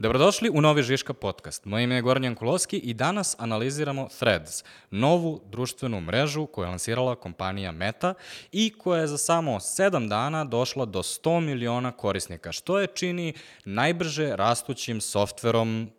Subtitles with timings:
[0.00, 1.64] Dobrodošli u Novi Žiška podcast.
[1.64, 7.14] Moje ime je Goran Jankulovski i danas analiziramo Threads, novu društvenu mrežu koju je lansirala
[7.14, 8.14] kompanija Meta
[8.52, 13.34] i koja je za samo 7 dana došla do 100 miliona korisnika, što je čini
[13.64, 15.90] najbrže rastućim softverom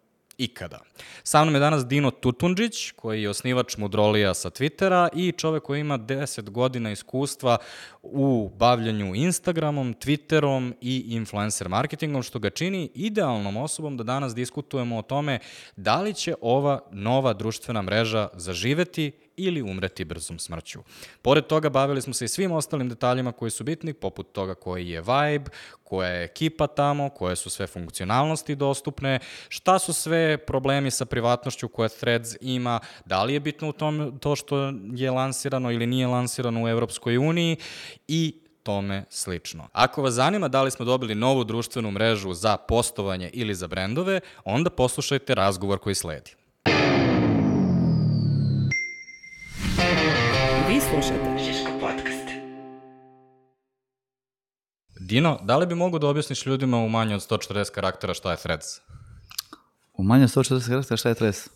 [0.44, 0.80] ikada.
[1.24, 5.80] Sa mnom je danas Dino Tutundžić, koji je osnivač Mudrolija sa Twittera i čovek koji
[5.80, 7.58] ima 10 godina iskustva
[8.04, 14.98] u bavljanju Instagramom, Twitterom i influencer marketingom, što ga čini idealnom osobom da danas diskutujemo
[14.98, 15.40] o tome
[15.76, 20.80] da li će ova nova društvena mreža zaživeti ili umreti brzom smrću.
[21.22, 24.90] Pored toga bavili smo se i svim ostalim detaljima koji su bitni, poput toga koji
[24.90, 25.52] je vibe,
[25.84, 31.68] koja je ekipa tamo, koje su sve funkcionalnosti dostupne, šta su sve problemi sa privatnošću
[31.68, 36.08] koje Threads ima, da li je bitno u tom to što je lansirano ili nije
[36.08, 37.58] lansirano u Evropskoj uniji
[38.08, 39.68] i tome slično.
[39.72, 44.20] Ako vas zanima da li smo dobili novu društvenu mrežu za postovanje ili za brendove,
[44.46, 46.41] onda poslušajte razgovor koji sledi.
[50.92, 52.28] Slušate Žiško podcast.
[55.00, 58.38] Dino, da li bi mogu da objasniš ljudima u manje od 140 karaktera šta je
[58.38, 58.66] Threads?
[59.94, 61.50] U manje od 140 karaktera šta je Threads?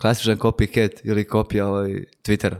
[0.00, 1.90] Klasičan copycat ili kopija ovaj,
[2.22, 2.56] Twittera.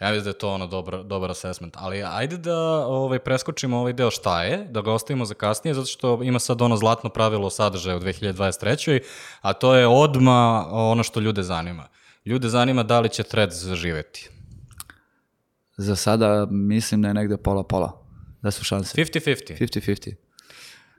[0.00, 3.92] Ja vidim da je to ono dobar, dobar assessment, ali ajde da ovaj, preskočimo ovaj
[3.92, 7.50] deo šta je, da ga ostavimo za kasnije, zato što ima sad ono zlatno pravilo
[7.50, 9.00] sadržaja u 2023.
[9.40, 11.88] A to je odma ono što ljude zanima.
[12.24, 14.30] Ljude zanima da li će Threads zaživeti.
[15.76, 18.02] Za sada mislim da je negde pola-pola.
[18.42, 19.02] Da su šanse.
[19.02, 19.58] 50-50.
[19.60, 20.14] 50-50.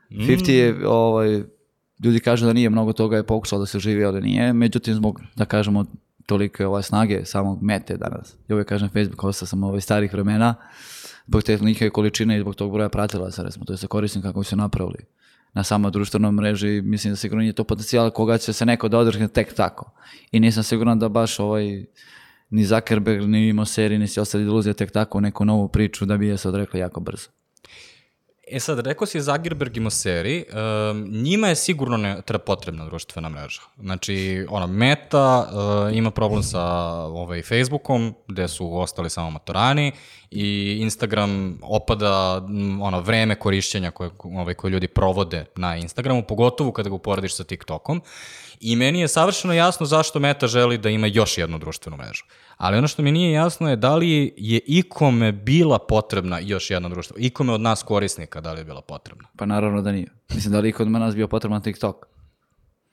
[0.10, 1.44] 50 je, ovaj,
[2.04, 4.54] ljudi kažu da nije mnogo toga je pokušalo da se živi, ali nije.
[4.54, 5.86] Međutim, zbog, da kažemo,
[6.26, 8.36] tolike ovaj, snage samog mete danas.
[8.48, 10.56] Ja uvijek kažem Facebook, ostao sam ovaj starih vremena,
[11.28, 14.44] zbog te njihove količine i zbog tog broja pratilaca, recimo, to je sa korisnika koji
[14.44, 15.06] su napravili
[15.54, 18.98] na samoj društvenoj mreži, mislim da sigurno nije to potencijal koga će se neko da
[18.98, 19.92] održi tek tako.
[20.32, 21.86] I nisam siguran da baš ovaj,
[22.54, 26.18] ni Zuckerberg, ni imao seriji, ni si ostali iluzije tek tako neku novu priču da
[26.18, 27.30] bi je se odrekla jako brzo.
[28.48, 30.46] E sad, rekao si Zagerberg i Moseri,
[30.92, 33.62] um, njima je sigurno ne, treba potrebna društvena mreža.
[33.80, 36.64] Znači, ona, Meta uh, ima problem sa
[37.06, 39.92] ovaj, Facebookom, gde su ostali samo maturani,
[40.32, 42.42] i Instagram opada
[42.82, 47.44] ono, vreme korišćenja koje, ovaj, koje ljudi provode na Instagramu, pogotovo kada ga uporediš sa
[47.44, 48.02] TikTokom.
[48.66, 52.24] I meni je savršeno jasno zašto Meta želi da ima još jednu društvenu mrežu.
[52.58, 56.90] Ali ono što mi nije jasno je da li je ikome bila potrebna još jedna
[56.90, 59.28] društva, ikome od nas korisnika da li je bila potrebna.
[59.38, 60.08] Pa naravno da nije.
[60.36, 61.96] Mislim da li je kod nas bio potreban TikTok?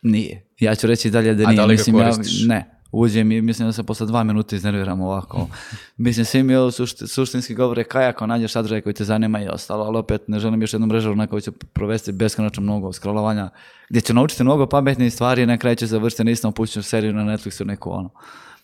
[0.03, 0.47] Nije.
[0.60, 1.56] Ja ću reći dalje da nije.
[1.56, 2.41] da li ga mislim, koristiš?
[2.41, 2.79] Ja, ne.
[2.92, 5.46] Uđem i mislim da se posle dva minuta iznerviram ovako.
[5.96, 9.48] mislim, svi mi ovo sušti, suštinski govore kaj ako nađeš sadržaj koji te zanima i
[9.48, 13.50] ostalo, ali opet ne želim još jednu mrežu na kojoj ću provesti beskonačno mnogo scrollovanja,
[13.90, 17.12] gdje ću naučiti mnogo pametnih stvari i na kraju ću završiti na istom puću seriju
[17.12, 18.10] na Netflixu neku ono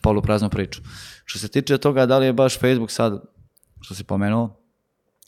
[0.01, 0.81] polupraznu priču.
[1.25, 3.21] Što se tiče toga da li je baš Facebook sad,
[3.81, 4.59] što si pomenuo,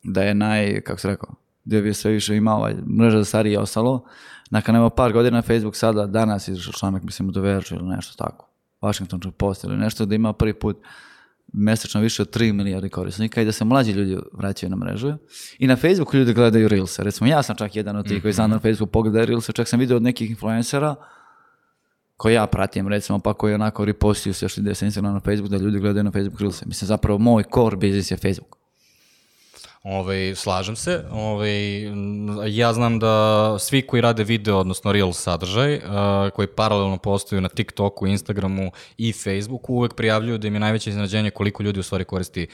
[0.03, 3.53] da je naj, kako se rekao, gdje bi sve više imao ovaj, mreža za starije
[3.53, 4.05] i ostalo,
[4.49, 7.31] nakon evo par godina Facebook sada, danas izašao članak, mislim, u
[7.71, 8.48] ili nešto tako,
[8.81, 10.78] Washington Post ili nešto, da ima prvi put
[11.53, 15.13] mesečno više od 3 milijardi korisnika i da se mlađi ljudi vraćaju na mrežu.
[15.59, 17.03] I na Facebooku ljudi gledaju Reelse.
[17.03, 19.79] Recimo, ja sam čak jedan od tih koji znam na Facebooku pogledaju Reelse, čak sam
[19.79, 20.95] vidio od nekih influencera
[22.18, 25.57] koji ja pratim, recimo, pa koji onako repostuju se još sa Instagram na Facebook, da
[25.57, 26.66] ljudi gledaju na Facebook Reelse.
[26.66, 28.58] Mislim, zapravo moj core business je Facebook.
[29.84, 31.03] Ovaj, slažem se.
[31.12, 31.84] Ovaj,
[32.47, 35.81] ja znam da svi koji rade video, odnosno real sadržaj, uh,
[36.34, 41.29] koji paralelno postoju na TikToku, Instagramu i Facebooku, uvek prijavljuju da im je najveće iznenađenje
[41.29, 42.47] koliko ljudi u stvari koristi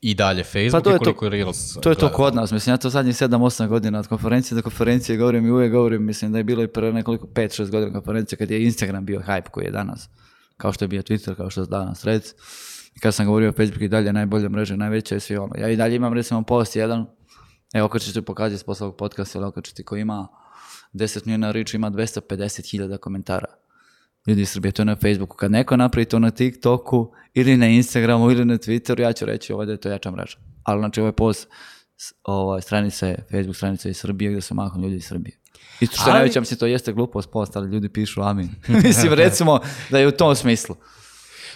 [0.00, 2.72] i dalje Facebook Pa i je to- koliko Reels To je to kod nas, mislim,
[2.72, 6.38] ja to zadnjih 7-8 godina od konferencije do konferencije govorim i uvijek govorim, mislim da
[6.38, 9.70] je bilo i pre nekoliko 5-6 godina konferencije kad je Instagram bio hype koji je
[9.70, 10.08] danas,
[10.56, 12.26] kao što je bio Twitter, kao što je danas Threads.
[12.96, 15.52] I kad sam govorio Facebook i dalje najbolja mreža, najveća i svi ono.
[15.58, 17.06] Ja i dalje imam recimo post jedan,
[17.74, 20.28] evo kad ću ti pokazati s ovog podcasta ili okačiti koji ima
[20.92, 23.46] 10 milijuna reach, ima 250.000 komentara.
[24.26, 25.36] Ljudi iz Srbije, to je na Facebooku.
[25.36, 29.52] Kad neko napravi to na TikToku ili na Instagramu ili na Twitteru, ja ću reći
[29.52, 30.38] ovdje da je to jača mreža.
[30.62, 31.48] Ali znači ovaj post,
[32.22, 35.38] ovaj, stranica je, Facebook stranica iz Srbije gdje su mahom ljudi iz Srbije.
[35.80, 38.48] Isto što je Ali- najveća, mislim, to jeste glupost post, ali ljudi pišu amin.
[38.84, 39.60] mislim, recimo
[39.90, 40.76] da je u tom smislu.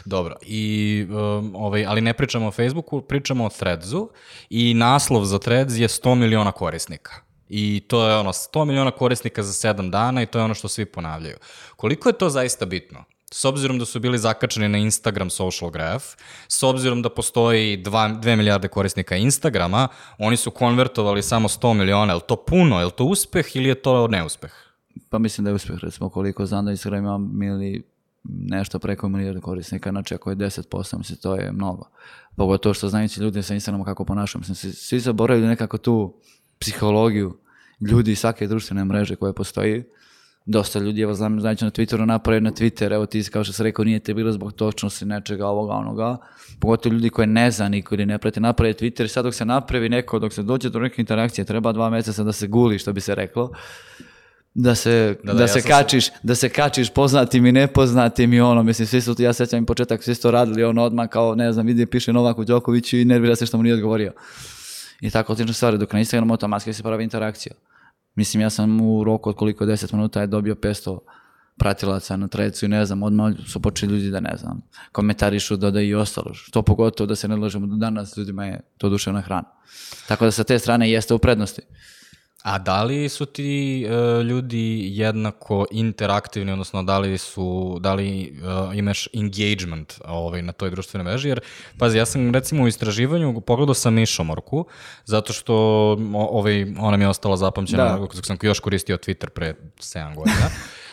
[0.04, 4.10] Dobro, i, um, ovaj, ali ne pričamo o Facebooku, pričamo o Threadsu
[4.50, 7.12] i naslov za Threads je 100 miliona korisnika.
[7.48, 10.68] I to je ono 100 miliona korisnika za 7 dana i to je ono što
[10.68, 11.36] svi ponavljaju.
[11.76, 13.04] Koliko je to zaista bitno?
[13.32, 16.04] S obzirom da su bili zakačeni na Instagram social graph,
[16.48, 19.88] s obzirom da postoji 2 milijarde korisnika Instagrama,
[20.18, 22.12] oni su konvertovali samo 100 miliona.
[22.12, 22.78] Je li to puno?
[22.78, 24.70] Je li to uspeh ili je to neuspeh?
[25.10, 27.82] pa mislim da je uspjeh, recimo, koliko znam da Instagram ima mili
[28.24, 31.88] nešto preko milijardu korisnika, znači ako je 10%, mislim, to je mnogo.
[32.36, 36.14] Pogotovo što znajući ljudi sa Instagramom kako ponašaju, mislim, svi, zaboravljaju nekako tu
[36.58, 37.38] psihologiju
[37.90, 39.84] ljudi svake društvene mreže koje postoji.
[40.46, 43.64] Dosta ljudi, evo znam, znači na Twitteru napravi na Twitter, evo ti kao što sam
[43.64, 46.16] rekao, nije te bilo zbog točnosti nečega, ovoga, onoga.
[46.60, 49.88] Pogotovo ljudi koje ne zna niko ili ne prati, napravi Twitter, sad dok se napravi
[49.88, 53.00] neko, dok se dođe do neke interakcije, treba dva mjeseca da se guli, što bi
[53.00, 53.52] se reklo
[54.54, 57.52] da se, Da, da, da, ja se sam se- kačiš, da se kačiš poznatim i
[57.52, 60.82] nepoznatim i ono, mislim, svi su, ja sećam i početak, svi su to radili, ono
[60.82, 64.12] odmah kao, ne znam, vidi, piše Novaku Đokoviću i nervira se što mu nije odgovorio.
[65.00, 67.52] I tako slične stvari, dok na Instagramu automatski se pravi interakcija.
[68.14, 70.98] Mislim, ja sam u roku od koliko 10 minuta je dobio 500
[71.58, 74.60] pratilaca na trecu i ne znam, odmah su počeli ljudi da ne znam,
[74.92, 76.34] komentarišu, dodaju i ostalo.
[76.34, 79.44] Što pogotovo da se ne lažemo do danas, ljudima je to duševna hrana.
[80.08, 81.62] Tako da sa te strane jeste u prednosti.
[82.42, 83.88] A da li su ti e,
[84.22, 88.30] ljudi jednako interaktivni, odnosno da li su, da li e,
[88.74, 91.40] imaš engagement ovaj, na toj društvenoj mreži, jer,
[91.78, 94.64] pazi, ja sam recimo u istraživanju pogledao sam Mišomorku,
[95.04, 95.54] zato što
[96.14, 97.98] o- ovaj, ona mi je ostala zapamćena, Da.
[97.98, 100.50] dok sam još koristio Twitter pre 7 godina.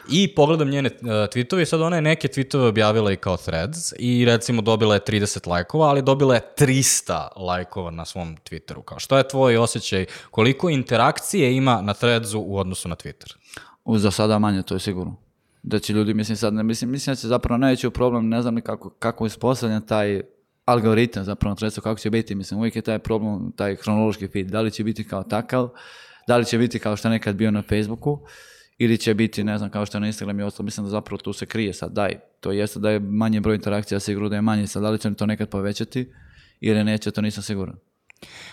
[0.09, 3.93] I pogledam njene uh, tweetove i sad ona je neke tweetove objavila i kao threads
[3.99, 8.83] i recimo dobila je 30 lajkova, ali dobila je 300 lajkova na svom Twitteru.
[8.83, 13.35] Kao što je tvoj osjećaj, koliko interakcije ima na threadsu u odnosu na Twitter?
[13.85, 15.15] U, za sada manje, to je sigurno.
[15.63, 18.55] Da će ljudi, mislim sad, ne, mislim, mislim da će zapravo najveći problem, ne znam
[18.55, 20.21] ni kako, kako je uspostavljen taj
[20.65, 24.61] algoritam zapravo na kako će biti, mislim, uvijek je taj problem, taj hronološki feed, da
[24.61, 25.69] li će biti kao takav,
[26.27, 28.19] da li će biti kao što nekad bio na Facebooku,
[28.77, 31.17] ili će biti, ne znam, kao što je na Instagram i ostalo, mislim da zapravo
[31.17, 34.41] tu se krije sad, daj, to jeste da je manje broj interakcija, sigurno da je
[34.41, 36.11] manje, sad da li će to nekad povećati,
[36.59, 37.75] ili neće, to nisam siguran.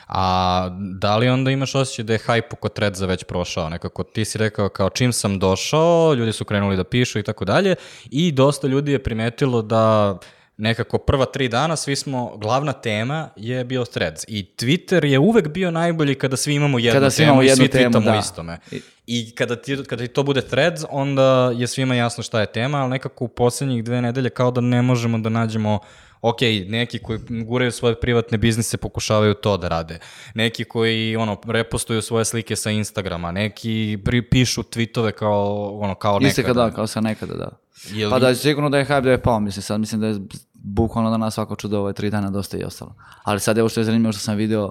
[0.09, 0.69] A
[1.01, 3.69] da li onda imaš osjećaj da je hype oko Threadsa već prošao?
[3.69, 7.45] Nekako ti si rekao kao čim sam došao, ljudi su krenuli da pišu i tako
[7.45, 7.75] dalje
[8.11, 10.19] i dosta ljudi je primetilo da
[10.57, 14.25] nekako prva tri dana svi smo, glavna tema je bio Threads.
[14.29, 17.47] I Twitter je uvek bio najbolji kada svi imamo jednu Kada svi temu imamo i
[17.47, 18.19] jednu svi temu, tweetamo da.
[18.19, 18.59] istome.
[19.07, 22.79] I kada ti, kada ti to bude Threads, onda je svima jasno šta je tema,
[22.79, 25.79] ali nekako u posljednjih dve nedelje kao da ne možemo da nađemo
[26.25, 29.99] ok, neki koji guraju svoje privatne biznise pokušavaju to da rade.
[30.35, 35.45] Neki koji ono repostuju svoje slike sa Instagrama, neki pri, pišu tweetove kao
[35.75, 36.29] ono kao nekada.
[36.31, 37.49] Isto kada, kao sa nekada, da.
[37.89, 40.07] Jel- Pa da je sigurno da je hype da je pao, mislim sad, mislim da
[40.07, 40.15] je
[40.55, 42.95] bukvalno danas svako čudo ove tri dana dosta i ostalo.
[43.25, 44.71] Ali sad evo što je zanimljivo što sam video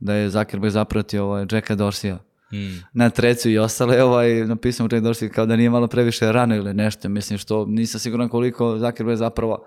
[0.00, 2.18] da je Zuckerberg zapratio ovaj Jacka Dorsija
[2.52, 2.82] Mm.
[2.92, 6.56] na trecu i ostale, ovaj, napisao mu Jack Dorsey kao da nije malo previše rano
[6.56, 9.64] ili nešto, mislim što nisam siguran koliko Zuckerberg zapravo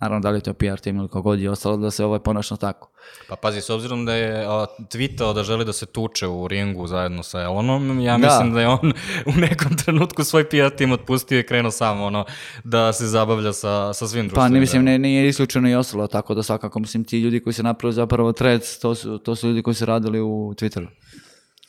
[0.00, 2.56] Naravno, da li je to PR tim ili kogod je ostalo da se ovaj ponaša
[2.56, 2.90] tako.
[3.28, 6.86] Pa pazi, s obzirom da je a, tweetao da želi da se tuče u ringu
[6.86, 8.26] zajedno sa Elonom, ja Da.
[8.26, 8.92] mislim da je on
[9.36, 12.24] u nekom trenutku svoj PR tim otpustio i krenuo sam ono,
[12.64, 16.06] da se zabavlja sa, sa svim Pa društvenim ne, mislim, ne, nije isključeno i ostalo,
[16.06, 19.48] tako da svakako, mislim, ti ljudi koji su napravili zapravo threads, to su, to su
[19.48, 20.86] ljudi koji su radili u Twitteru.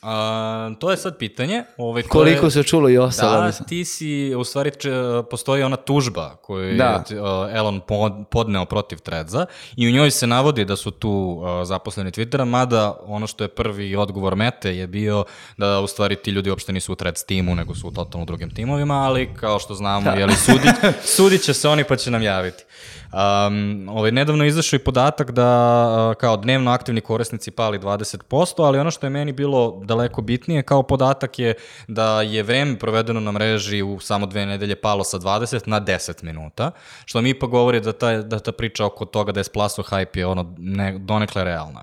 [0.02, 1.64] A, to je sad pitanje.
[1.76, 3.68] Ovaj, Koliko se čulo i ostalo, Da, mislim.
[3.68, 4.90] ti si, u stvari, če,
[5.30, 7.04] postoji ona tužba koju Da.
[7.10, 9.46] je uh, Elon pod- podneo protiv Threadsa
[9.76, 13.48] i u njoj se navodi da su tu uh, zaposleni Twittera, mada ono što je
[13.48, 15.24] prvi odgovor Mete je bio
[15.56, 18.50] da u stvari ti ljudi uopšte nisu u Threads timu, nego su u totalno drugim
[18.50, 20.74] timovima, ali kao što znamo, jeli, sudit,
[21.06, 22.64] sudit će se oni pa će nam javiti.
[23.12, 28.90] Um, ovaj, nedavno izašao i podatak da kao dnevno aktivni korisnici pali 20%, ali ono
[28.90, 31.54] što je meni bilo daleko bitnije kao podatak je
[31.86, 36.24] da je vreme provedeno na mreži u samo dve nedelje palo sa 20 na 10
[36.24, 36.70] minuta,
[37.04, 40.18] što mi ipak govori da ta, da ta priča oko toga da je splasao hype
[40.18, 41.82] je ono ne, donekle realna.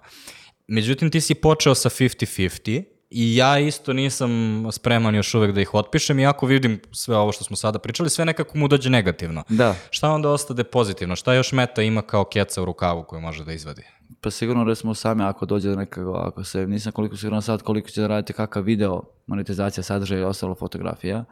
[0.67, 4.31] Međutim, ti si počeo sa 50-50 i ja isto nisam
[4.71, 8.25] spreman još uvek da ih otpišem, iako vidim sve ovo što smo sada pričali, sve
[8.25, 9.43] nekako mu dođe negativno.
[9.49, 9.75] Da.
[9.89, 11.15] Šta onda ostade pozitivno?
[11.15, 13.83] Šta još meta ima kao keca u rukavu koju može da izvadi?
[14.21, 17.89] Pa sigurno recimo sami ako dođe do nekako, ako se, nisam koliko siguran sad koliko
[17.89, 21.25] će da raditi kakav video, monetizacija sadržaja i ostalo fotografija.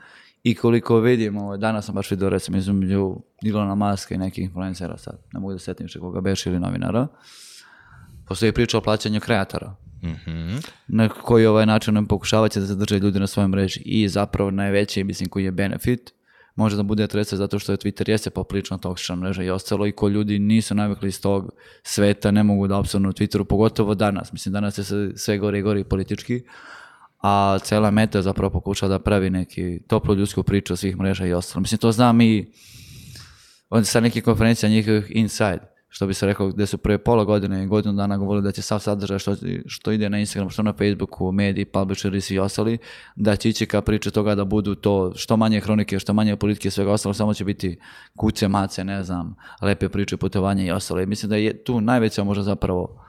[0.44, 4.98] I koliko vidim, ovaj, danas sam baš vidio recimo između Ilona Maska i nekih influencera
[4.98, 7.08] sad, ne mogu da se setim više koga beše ili novinara.
[8.28, 9.76] Postoji priča o plaćanju kreatora.
[10.04, 10.58] Mhm.
[10.88, 15.04] na koji ovaj način nam pokušavate da zadrže ljudi na svojoj mreži i zapravo najveći,
[15.04, 16.14] mislim, koji je benefit,
[16.56, 19.92] može da bude treca zato što je Twitter jeste poprilično toksična mreža i ostalo i
[19.92, 21.52] ko ljudi nisu navikli iz tog
[21.84, 24.34] sveta, ne mogu da na Twitteru, pogotovo danas.
[24.34, 24.84] Mislim, danas je
[25.16, 26.42] sve- gore i gore i politički,
[27.22, 31.62] a cela meta zapravo pokušava da pravi neki toplu ljudsku priču svih mreža i ostalo.
[31.62, 32.52] Mislim, to znam i
[33.70, 37.64] od sa nekih konferencija njihovih inside, što bi se rekao, gde su prije pola godine
[37.64, 39.36] i godinu dana govorili da će sav sadržaj što,
[39.66, 42.78] što ide na Instagram, što na Facebooku, mediji, publisheri i svi ostali,
[43.16, 46.68] da će ići ka priče toga da budu to što manje hronike, što manje politike
[46.68, 47.80] i svega ostalo, samo će biti
[48.16, 51.02] kuce, mace, ne znam, lepe priče, putovanja i ostalo.
[51.02, 53.04] I mislim da je tu najveća možda zapravo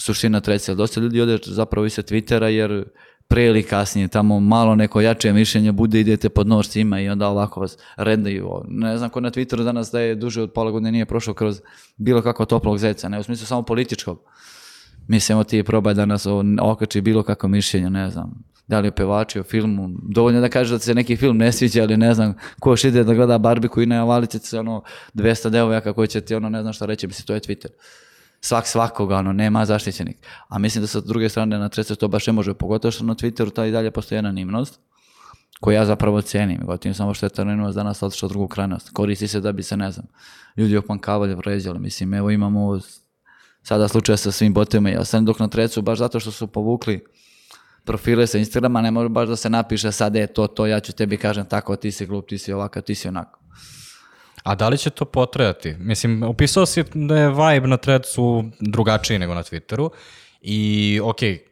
[0.00, 0.74] suština treća.
[0.74, 2.84] Dosta ljudi ode zapravo i sa Twittera jer
[3.28, 7.28] pre ili kasnije tamo malo neko jače mišljenje bude idete pod nož cima i onda
[7.28, 8.50] ovako vas redaju.
[8.68, 11.60] Ne znam ko na Twitteru danas da je duže od pola godine nije prošao kroz
[11.96, 14.20] bilo kako toplog zeca, ne u smislu samo političkog.
[15.08, 16.26] Mislimo ti probaj da nas
[16.60, 18.44] okači bilo kako mišljenje, ne znam.
[18.66, 21.82] Da li je pevači o filmu, dovoljno da kaže da se neki film ne sviđa,
[21.82, 24.82] ali ne znam, ko još ide da gleda Barbiku i ne avalice se ono
[25.14, 27.68] 200 devojaka koji će ti ono ne znam šta reći, misli to je Twitter
[28.40, 30.16] svak svakoga, ono, nema zaštićenih.
[30.48, 33.14] A mislim da sa druge strane na treće to baš ne može, pogotovo što na
[33.14, 34.80] Twitteru ta i dalje postoji anonimnost,
[35.60, 36.60] koju ja zapravo cenim.
[36.64, 38.90] Gotivim samo što je ta anonimnost danas otišla u drugu krajnost.
[38.90, 40.06] Koristi se da bi se, ne znam,
[40.56, 41.78] ljudi opankavali, vređali.
[41.78, 42.80] Mislim, evo imamo
[43.62, 47.04] sada slučaj sa svim botima i ostalim, dok na trecu, baš zato što su povukli
[47.84, 50.92] profile sa Instagrama, ne može baš da se napiše sad je to, to, ja ću
[50.92, 53.40] tebi kažem tako, ti si glup, ti si ovakav, ti si onako.
[54.46, 55.74] A da li će to potrajati?
[55.78, 59.90] Mislim, opisao si da je vibe na Threadsu drugačiji nego na Twitteru
[60.40, 61.44] i okej,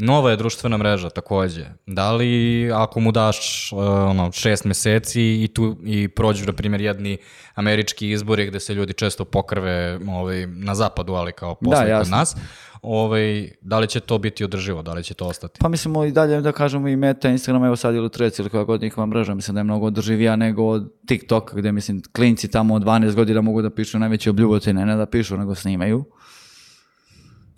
[0.00, 1.66] nova je društvena mreža takođe.
[1.86, 6.80] Da li ako mu daš uh, ono, šest meseci i tu i prođu, na primjer,
[6.80, 7.18] jedni
[7.54, 12.16] američki izbori gde se ljudi često pokrve ovaj, na zapadu, ali kao posle kod jasno.
[12.16, 12.36] nas,
[12.82, 15.58] ovaj, da li će to biti održivo, da li će to ostati?
[15.60, 18.64] Pa mislimo i dalje da kažemo i Meta, Instagram, evo sad ili Threads ili koja
[18.64, 22.74] god njihova mreža, mislim da je mnogo održivija nego od TikToka gdje mislim klinci tamo
[22.74, 26.04] od 12 godina mogu da pišu najveće obljubotine, ne da pišu nego snimaju.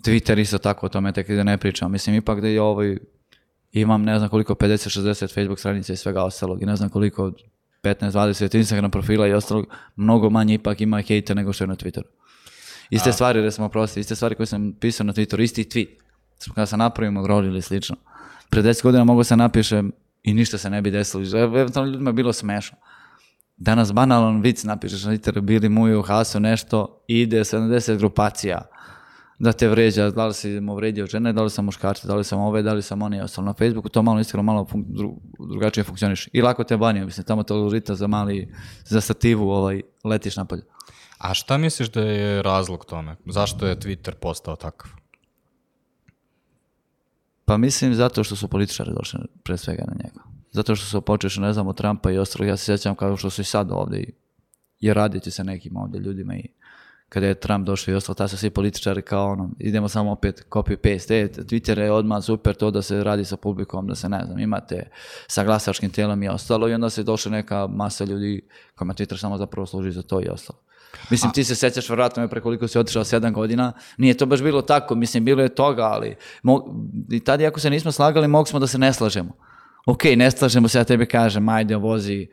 [0.01, 1.91] Twitter isto tako o tome tek da ne pričam.
[1.91, 2.97] Mislim ipak da je ovaj,
[3.71, 7.31] imam ne znam koliko 50-60 Facebook stranica i svega ostalog i ne znam koliko
[7.83, 9.65] 15-20 Instagram profila i ostalog,
[9.95, 12.07] mnogo manje ipak ima hejta nego što je na Twitteru.
[12.89, 15.87] Iste stvari, recimo prosti, iste stvari koje sam pisao na Twitteru, isti tweet.
[16.55, 17.95] Kada sam napravimo groli ili slično.
[18.49, 19.91] Pre 10 godina mogu se napišem
[20.23, 21.39] i ništa se ne bi desilo.
[21.39, 22.77] Eventualno ljudima je bilo smešno.
[23.57, 28.70] Danas banalan vic napišeš na Twitteru, bili muju u hasu nešto, ide 70 grupacija
[29.41, 32.23] da te vređa, da li si mu vređao žene, da li sam muškarci, da li
[32.23, 35.17] sam ove, da li sam oni, ostalo na Facebooku, to malo iskreno malo fun- dru-
[35.49, 36.27] drugačije funkcioniš.
[36.33, 38.53] I lako te banio, mislim, tamo te algorita za mali,
[38.85, 40.61] za stativu ovaj, letiš napolje.
[41.17, 43.15] A šta misliš da je razlog tome?
[43.25, 44.91] Zašto je Twitter postao takav?
[47.45, 50.21] Pa mislim zato što su političari došli pre svega na njega.
[50.51, 53.29] Zato što su počeli, ne znam, od Trumpa i ostalog, ja se sjećam kao što
[53.29, 54.13] su i sad ovdje i,
[54.79, 56.47] i raditi se nekim ovdje ljudima i
[57.11, 60.45] kada je Trump došao i ostalo, tada su svi političari kao ono, idemo samo opet
[60.49, 64.21] copy-paste, e, Twitter je odmah super to da se radi sa publikom, da se ne
[64.25, 64.89] znam, imate
[65.27, 68.41] sa glasačkim tijelom i ostalo i onda se došla neka masa ljudi
[68.75, 70.59] kojima Twitter samo zapravo služi za to i ostalo.
[71.09, 74.41] Mislim, ti se sećaš vjerojatno me pre koliko si otišao sedam godina, nije to baš
[74.41, 76.73] bilo tako, mislim, bilo je toga, ali mo-
[77.09, 79.50] i tad iako se nismo slagali, mogli smo da se ne slažemo.
[79.85, 82.27] Ok, ne slažemo se, ja tebi kažem, ajde, vozi,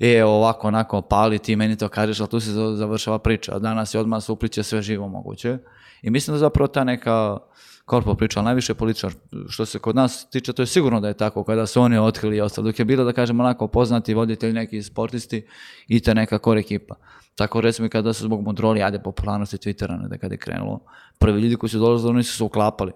[0.00, 3.58] e, ovako, onako, pali, ti meni to kažeš, ali tu se za- završava priča.
[3.58, 5.58] Danas je odmah se upliče sve živo moguće.
[6.02, 7.38] I mislim da zapravo ta neka
[7.84, 9.12] korpo priča, ali najviše političar,
[9.48, 12.36] što se kod nas tiče, to je sigurno da je tako, kada su oni otkrili
[12.36, 12.64] i ostalo.
[12.66, 15.46] Dok je bilo, da kažem, onako poznati voditelji, neki sportisti
[15.88, 16.94] i ta neka core ekipa.
[17.34, 20.80] Tako recimo i kada su zbog modroli, ajde, popularnosti Twittera, ne da kada je krenulo,
[21.18, 22.92] prvi ljudi koji su dolazili, oni su se uklapali.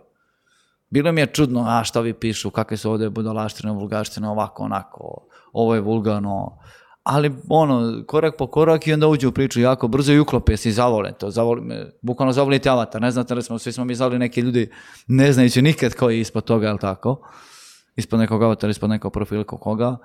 [0.96, 5.28] Bilo mi je čudno, a šta vi pišu, kakve su ovdje budalaštine, vulgaštine, ovako, onako,
[5.52, 6.58] ovo je vulgano,
[7.02, 10.68] ali ono, korak po korak i onda uđu u priču jako brzo i uklope se
[10.68, 11.62] i zavole to, zavoli
[12.02, 14.70] bukvalno zavolite avatar, ne znate, recimo, svi smo mi zvali neki ljudi,
[15.06, 17.28] ne znajući nikad koji je ispod toga, jel tako,
[17.96, 19.96] ispod nekog avatara, ispod nekog profila koga,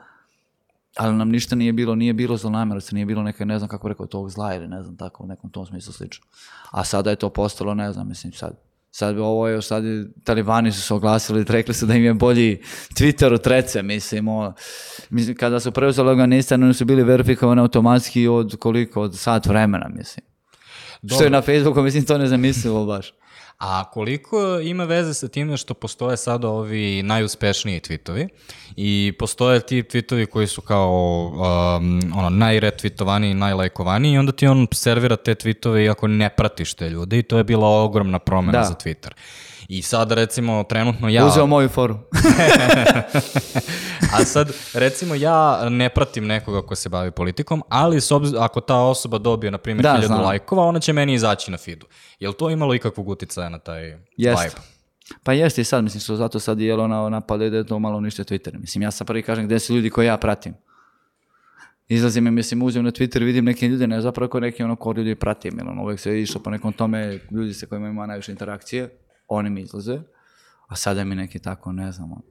[0.98, 4.06] ali nam ništa nije bilo, nije bilo zlonamjernosti, nije bilo neke, ne znam kako rekao,
[4.06, 6.26] tog zla ili ne znam tako, u nekom tom smislu slično.
[6.72, 10.06] A sada je to postalo, ne znam, mislim, sad, sad bi ovo je, sad je,
[10.24, 12.62] talibani su se oglasili, rekli su da im je bolji
[12.94, 14.54] Twitter od trece, mislim, o,
[15.10, 19.90] mislim, kada su preuzeli Afganistan, oni su bili verifikovani automatski od koliko, od sat vremena,
[19.90, 20.26] mislim.
[21.08, 23.14] Što je na Facebooku, mislim, to nezamislivo baš.
[23.64, 28.28] A koliko ima veze sa time što postoje sada ovi najuspešniji tweetovi
[28.76, 34.68] i postoje ti tweetovi koji su kao um, ono, najretweetovaniji, najlajkovaniji i onda ti on
[34.72, 38.64] servira te tweetove iako ne pratiš te ljude i to je bila ogromna promena Da.
[38.64, 39.12] za Twitter.
[39.74, 41.26] I sad recimo trenutno ja...
[41.26, 41.96] Uzeo moju foru.
[44.14, 48.62] A sad, recimo, ja ne pratim nekoga ko se bavi politikom, ali s obz- ako
[48.62, 50.22] ta osoba dobije, na primjer, Da, hiljadu znam.
[50.22, 51.86] lajkova, ona će meni izaći na feedu.
[52.20, 54.44] Jel to imalo ikakvog uticaja na taj Jest.
[54.44, 54.56] vibe?
[55.24, 58.00] Pa jeste i sad, mislim, što zato sad je ona napade da je to malo
[58.00, 58.60] nište Twitter.
[58.60, 60.54] Mislim, ja sam prvi kažem gde su ljudi koje ja pratim.
[61.88, 64.94] Izlazim i mislim, uđem na Twitter, vidim neke ljude, ne zapravo ko neki ono ko
[64.98, 68.32] ljudi pratim, jer ono, uvek se išlo po nekom tome, ljudi sa kojima ima najviše
[68.32, 68.90] interakcije,
[69.36, 70.00] oni mi izlaze,
[70.68, 72.22] a sada mi neki tako, ne znam, ono.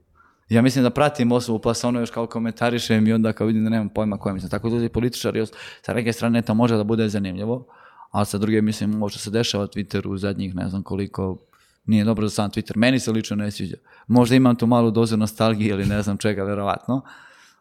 [0.49, 3.63] Ja mislim da pratim osobu, pa sa ono još kao komentarišem i onda kao vidim
[3.63, 4.49] da nemam pojma koja mislim.
[4.49, 5.45] Tako ljudi političari,
[5.81, 7.67] sa neke strane to može da bude zanimljivo,
[8.11, 11.37] a sa druge mislim možda se dešava Twitter u zadnjih ne znam koliko
[11.85, 12.77] nije dobro za sam Twitter.
[12.77, 13.77] Meni se lično ne sviđa.
[14.07, 17.01] Možda imam tu malu dozu nostalgije ili ne znam čega, verovatno,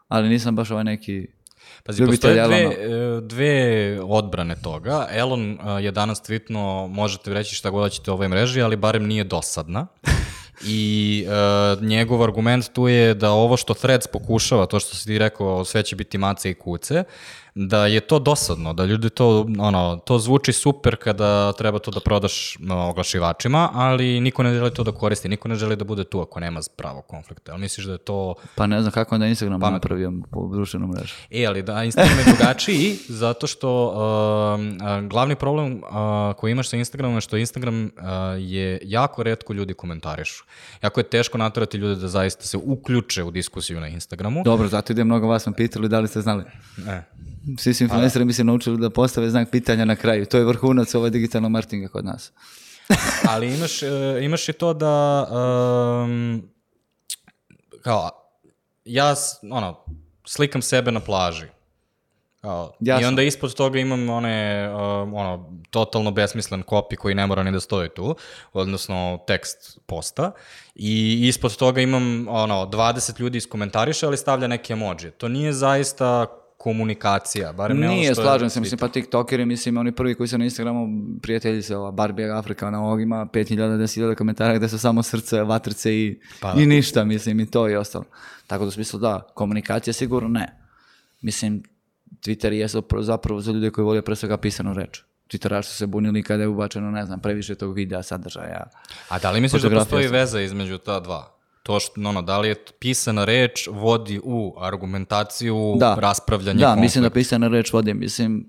[0.08, 1.26] ali nisam baš ovaj neki
[1.84, 5.08] Pazi, Ljubitelj postoje dve, e, dve odbrane toga.
[5.10, 9.06] Elon e, je danas tweetno, možete reći šta god ćete u ovoj mreži, ali barem
[9.06, 9.86] nije dosadna.
[10.66, 15.18] I e, njegov argument tu je da ovo što Threads pokušava, to što si ti
[15.18, 17.04] rekao, sve će biti mace i kuce,
[17.54, 22.00] da je to dosadno, da ljudi to, ono, to zvuči super kada treba to da
[22.00, 22.56] prodaš
[22.88, 26.40] oglašivačima, ali niko ne želi to da koristi, niko ne želi da bude tu ako
[26.40, 27.52] nema pravog konflikta.
[27.52, 31.14] Ali misliš da je to Pa ne znam kako onda Instagram napravio po društvenom mrežu.
[31.30, 36.76] E, ali da, Instagram je drugačiji zato što a, glavni problem a, koji imaš sa
[36.76, 40.44] Instagramom je što Instagram a, je jako redko ljudi komentarišu.
[40.82, 44.42] Jako je teško naterati ljude da zaista se uključe u diskusiju na Instagramu.
[44.44, 46.44] Dobro, zato ide mnogo vas me pitali da li ste znali.
[46.88, 47.02] E.
[47.58, 50.26] Svi su influenceri mi se naučili da postave znak pitanja na kraju.
[50.26, 52.32] To je vrhunac ovaj digitalnog marketinga kod nas.
[53.30, 55.26] Ali imaš, e, imaš i to da
[56.04, 56.42] um,
[57.82, 58.10] kao
[58.84, 59.14] ja
[59.50, 59.84] ono,
[60.26, 61.46] slikam sebe na plaži.
[62.40, 63.08] Kao, I Jasno.
[63.08, 67.60] onda ispod toga imam one, um, ono, totalno besmislen kopi koji ne mora ni da
[67.60, 68.16] stoji tu,
[68.52, 70.32] odnosno tekst posta.
[70.74, 75.10] I ispod toga imam, ono, 20 ljudi iskomentariše, ali stavlja neke emoji.
[75.18, 76.26] To nije zaista
[76.60, 80.14] komunikacija, barem ne ono Nije, što je slažem se, mislim, pa tiktokeri, mislim, oni prvi
[80.14, 80.88] koji su na Instagramu,
[81.22, 85.42] prijatelji se, ova Barbie Afrika, na ovog ima 5000, 10.000 komentara gde su samo srce,
[85.42, 86.62] vatrice i, Pa da.
[86.62, 88.04] i ništa, mislim, i to i ostalo.
[88.46, 90.60] Tako da u smislu da, komunikacija sigurno ne.
[91.20, 91.62] Mislim,
[92.26, 92.68] Twitter je
[93.02, 95.02] zapravo za ljude koji vole pre svega pisanu reč.
[95.32, 98.70] Twitteraši su se bunili kada je ubačeno, ne znam, previše tog videa, sadržaja.
[99.08, 101.39] A da li misliš da postoji veza između ta dva?
[101.62, 106.82] To što, ono, da li je pisana reč vodi u argumentaciju, Da, raspravljanje, da, konflikt?
[106.82, 108.48] mislim da pisana reč vodi, mislim,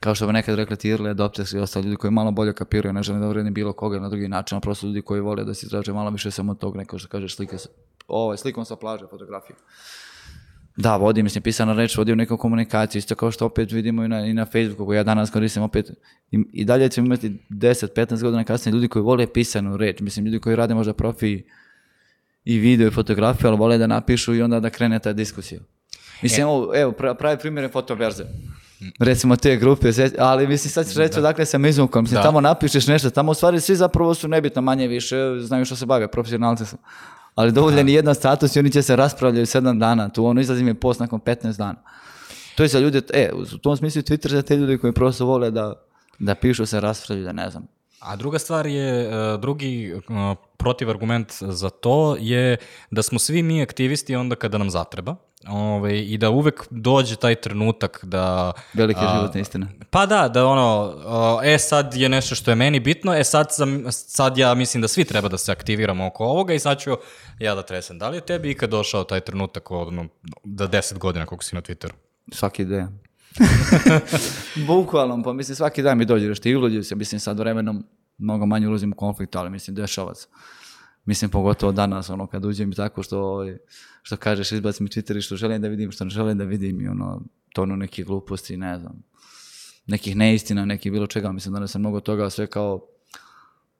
[0.00, 3.02] kao što bi nekad rekli ti adopters i ostali ljudi koji malo bolje kapiraju, ne
[3.02, 5.66] žele da vredi bilo koga na drugi način, a prosto ljudi koji vole da se
[5.66, 7.68] istraže malo više samo tog neko što kaže slike sa,
[8.08, 9.56] ovo je slikom sa plaže, fotografiju.
[10.76, 14.08] Da, vodi, mislim, pisana reč vodi u neku komunikaciju, isto kao što opet vidimo i
[14.08, 15.90] na, i na Facebooku, koji ja danas koristim opet,
[16.30, 20.40] i, i dalje ćemo imati 10-15 godina kasnije ljudi koji vole pisanu reč, mislim, ljudi
[20.40, 21.42] koji rade možda profi
[22.48, 25.60] i video i fotografiju, ali vole da napišu i onda da krene ta diskusija.
[26.22, 28.24] Mislim, evo, evo pra- pravi primjer je fotoverze.
[29.00, 32.22] Recimo te grupe, ali mislim sad ćeš reći odakle sam izvukom, mislim Da.
[32.22, 35.86] tamo napišeš nešto, tamo u stvari svi zapravo su nebitno manje više, znaju što se
[35.86, 36.76] bave, profesionalci su.
[37.34, 40.64] Ali dovoljan je jedan status i oni će se raspravljaju sedam dana, tu ono izlazi
[40.64, 41.82] mi post nakon 15 dana.
[42.54, 45.50] To je za ljude, e, u tom smislu Twitter za te ljude koji prosto vole
[45.50, 45.74] da,
[46.18, 47.66] da pišu se raspravljaju, da ne znam.
[47.98, 52.56] A druga stvar je, e, drugi e, protivargument za to je
[52.90, 55.16] da smo svi mi aktivisti onda kada nam zatreba.
[55.48, 58.52] Ove, I da uvek dođe taj trenutak da...
[58.74, 59.66] Velike a, životne istine.
[59.90, 63.46] Pa da, da ono, a, e sad je nešto što je meni bitno, e sad,
[63.54, 66.90] sam, sad ja mislim da svi treba da se aktiviramo oko ovoga i sad ću
[67.38, 67.98] ja da tresem.
[67.98, 70.06] Da li je tebi ikad došao taj trenutak ono,
[70.44, 71.92] da 10 godina koliko si na Twitteru?
[72.32, 72.98] Svaki dan.
[74.66, 77.84] Bukvalno, pa mislim svaki dan mi dođe nešto i se, mislim sad vremenom
[78.18, 80.26] mnogo manje ulazim u konflikt, ali mislim dešava se.
[81.04, 83.58] Mislim pogotovo danas, ono kad uđem i tako što, ovaj,
[84.02, 86.80] što kažeš izbacim mi Twitter i što želim da vidim, što ne želim da vidim
[86.80, 87.22] i ono,
[87.54, 89.02] tonu nekih gluposti, ne znam,
[89.86, 92.86] nekih neistina, nekih bilo čega, mislim da ne sam mnogo toga, sve kao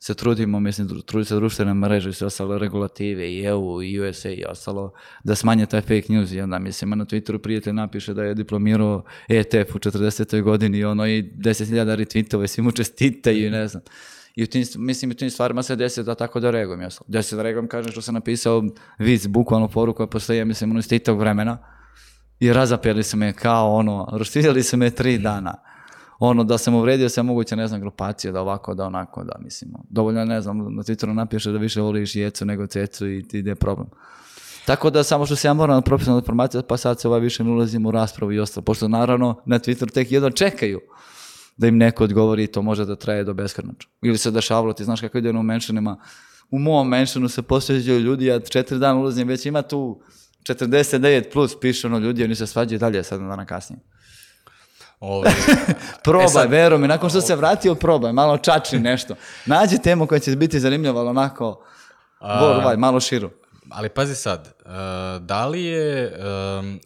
[0.00, 4.30] se trudimo, mislim, trudi se društvene mreže i sve ostalo regulative i EU i USA
[4.30, 4.92] i ostalo
[5.24, 9.04] da smanje taj fake news i onda mislim, na Twitteru prijatelj napiše da je diplomirao
[9.28, 10.42] ETF u 40.
[10.42, 13.82] godini i ono i 10.000 retweetova i svi mu čestitaju i ne znam.
[14.34, 16.80] I u tim, mislim, u tim stvarima se desi da tako da reagujem.
[16.80, 18.62] Ja sam, desi da reagujem, kažem što sam napisao
[18.98, 21.58] vic, bukvalno poruku postoji, ja mislim, ono iz vremena
[22.40, 25.54] i razapeli su me kao ono, roštiljali su me tri dana.
[26.18, 29.70] Ono, da sam uvredio se moguće, ne znam, grupacije, da ovako, da onako, da mislim.
[29.90, 33.54] Dovoljno, ne znam, na Twitteru napiše da više voliš jecu nego cecu i ti ide
[33.54, 33.86] problem.
[34.66, 37.44] Tako da samo što se ja moram na profesionalnu informaciju, pa sad se ovaj više
[37.44, 38.64] ne ulazim u raspravu i ostalo.
[38.64, 40.80] Pošto naravno na Twitteru tek jedno čekaju
[41.56, 43.88] da im neko odgovori i to može da traje do beskrnača.
[44.02, 45.96] Ili se dešavalo, ti znaš kako ide u menšinima.
[46.50, 50.00] U mom menšinu se posveđaju ljudi, ja četiri dana ulazim, već ima tu
[50.42, 53.80] 49 plus piše ono ljudi, oni se svađaju dalje sedam dana kasnije.
[55.00, 55.30] Ove,
[56.04, 59.14] Probaj, E sad- vero mi, nakon što se vratio, probaj, malo čači nešto.
[59.46, 61.64] Nađi temu koja će biti zanimljiva, ali onako,
[62.18, 63.30] A- ovaj, malo širu.
[63.70, 64.70] Ali pazi sad, uh,
[65.20, 66.12] da li je,
[66.58, 66.80] um,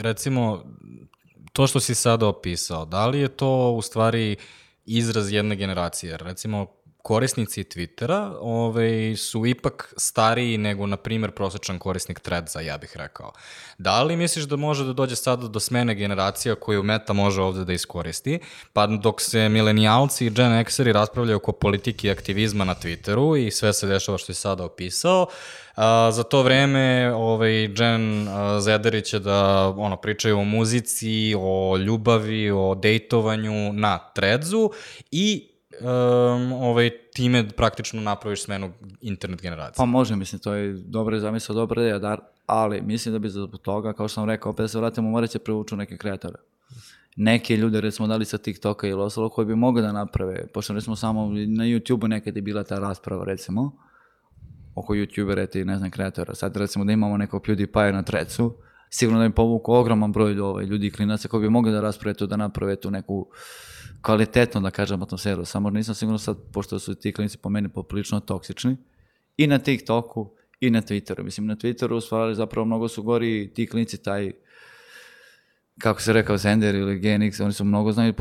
[0.00, 0.62] recimo,
[1.52, 4.36] to što si sada opisao, da li je to u stvari
[4.86, 6.16] izraz jedne generacije?
[6.16, 6.66] Recimo,
[7.06, 13.32] korisnici Twittera ovaj, su ipak stariji nego, na primjer, prosječan korisnik Threadsa, ja bih rekao.
[13.78, 17.64] Da li misliš da može da dođe sada do smene generacija koju Meta može ovde
[17.64, 18.38] da iskoristi,
[18.72, 23.50] pa dok se milenijalci i Gen Xeri raspravljaju oko politike i aktivizma na Twitteru i
[23.50, 25.26] sve se dešava što je sada opisao,
[25.76, 31.76] A, za to vreme ovaj, Jen a, Zederi će da ono, pričaju o muzici, o
[31.76, 34.70] ljubavi, o dejtovanju na Threadsu
[35.10, 39.74] i um, ovaj, time praktično napraviš smenu internet generacije.
[39.76, 43.58] Pa može, mislim, to je dobra zamisla, dobra ideja, dar, ali mislim da bi zbog
[43.62, 46.38] toga, kao što sam rekao, opet da se vratimo, morat će privuču neke kreatore.
[47.16, 50.96] Neke ljude, recimo, dali sa TikToka ili ostalo, koji bi mogli da naprave, pošto recimo
[50.96, 53.72] samo na YouTube-u nekad je bila ta rasprava, recimo,
[54.74, 56.34] oko YouTubera i ne znam, kreatora.
[56.34, 58.56] Sad recimo da imamo nekog PewDiePie na trecu,
[58.90, 62.14] sigurno da im povuku ogroman broj ovaj, ljudi i klinaca koji bi mogli da rasprave
[62.14, 63.28] to, da naprave tu neku
[64.02, 65.44] kvalitetno, da kažem, atmosferu.
[65.44, 68.76] Samo nisam sigurno sad, pošto su ti klinici po meni poprilično toksični,
[69.36, 70.30] i na TikToku,
[70.60, 71.22] i na Twitteru.
[71.22, 74.32] Mislim, na Twitteru u stvari zapravo mnogo su gori ti klinici taj
[75.78, 78.14] kako se rekao Zender ili GNX, oni su mnogo znaju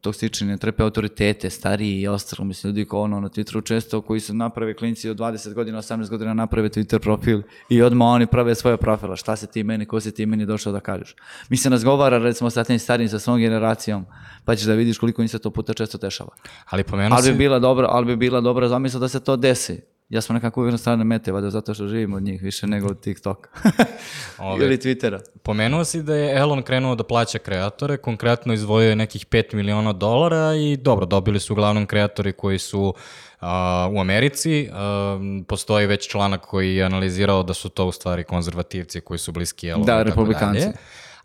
[0.00, 4.20] toksični, ne trpe autoritete, stariji i ostalo, mislim, ljudi kao ono na Twitteru često koji
[4.20, 8.54] su naprave klinci od 20 godina, 18 godina naprave Twitter profil i odmah oni prave
[8.54, 11.14] svoje profila, šta se ti meni, ko si ti meni došao da kažeš.
[11.48, 14.06] Mi se razgovara recimo sa tim starijim, sa svom generacijom,
[14.44, 16.30] pa ćeš da vidiš koliko im se to puta često dešava.
[16.64, 19.80] Ali pomenuo Ali bi bila dobra, ali bi bila dobra zamisla da se to desi.
[20.10, 22.88] Ja sam nekako uvijek na strane mete, valjda zato što živim od njih više nego
[22.88, 23.50] od TikToka.
[24.38, 25.20] Ove- Ili Twittera.
[25.42, 29.92] Pomenuo si da je Elon krenuo da plaća kreatore, konkretno izdvojio je nekih 5 miliona
[29.92, 32.94] dolara i dobro, dobili su uglavnom kreatori koji su
[33.40, 34.68] a, u Americi.
[34.72, 35.18] A,
[35.48, 39.68] postoji već članak koji je analizirao da su to u stvari konzervativci koji su bliski
[39.68, 39.84] Elonu.
[39.84, 40.60] Da, republikanci.
[40.60, 40.72] dalje.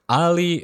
[0.07, 0.61] Ali e,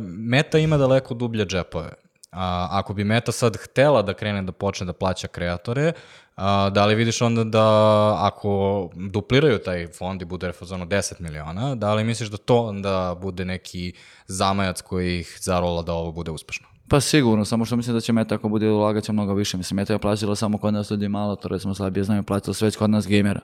[0.00, 1.90] Meta ima daleko dublje džepove.
[2.32, 5.92] A, ako bi Meta sad htela da krene da počne da plaća kreatore,
[6.40, 11.74] a, da li vidiš onda da ako dupliraju taj fond i bude fazonu 10 miliona,
[11.74, 13.92] da li misliš da to onda bude neki
[14.26, 16.66] zamajac koji ih zarola da ovo bude uspešno?
[16.88, 19.56] Pa sigurno, samo što mislim da će Meta ako bude ulagat će mnogo više.
[19.56, 22.70] Mislim, Meta je plaćala samo kod nas ljudi malo, to recimo slabije znaju, plaćala sve
[22.70, 23.40] kod nas gamera.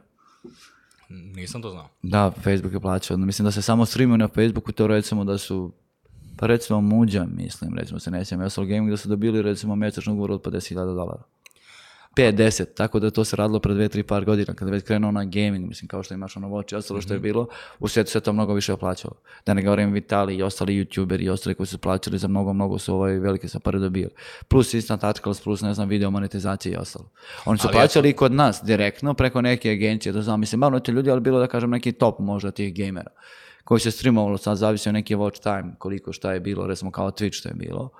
[1.08, 1.88] Nisam to znao.
[2.02, 3.16] Da, Facebook je plaćao.
[3.16, 5.72] Mislim da se samo streamuju na Facebooku, to recimo da su,
[6.36, 10.12] pa recimo Muđa, mislim, recimo se ne sjećam, Asol Gaming, da su dobili recimo mjesečnu
[10.12, 11.22] ugovor od 50.000 dolara.
[12.16, 15.24] 5-10, tako da to se radilo pre 2-3 par godina, kada je već krenuo na
[15.24, 17.46] gaming, mislim, kao što imaš ono Watch i ostalo što je bilo,
[17.78, 19.14] u svijetu se to mnogo više plaćalo.
[19.46, 22.78] Da ne govorim Vitali i ostali youtuberi i ostali koji su plaćali za mnogo, mnogo
[22.78, 24.10] su ovaj velike sa pare dobili.
[24.48, 27.10] Plus Instant Articles, plus ne znam, video monetizacije i ostalo.
[27.44, 30.80] Oni su Ali plaćali i kod nas direktno preko neke agencije, da znam, mislim, malo
[30.80, 33.10] ti ljudi, ali bilo da kažem neki top možda tih gamera
[33.64, 37.10] koji se streamovalo, sad zavisi od neki watch time, koliko šta je bilo, recimo kao
[37.10, 37.90] Twitch što je bilo.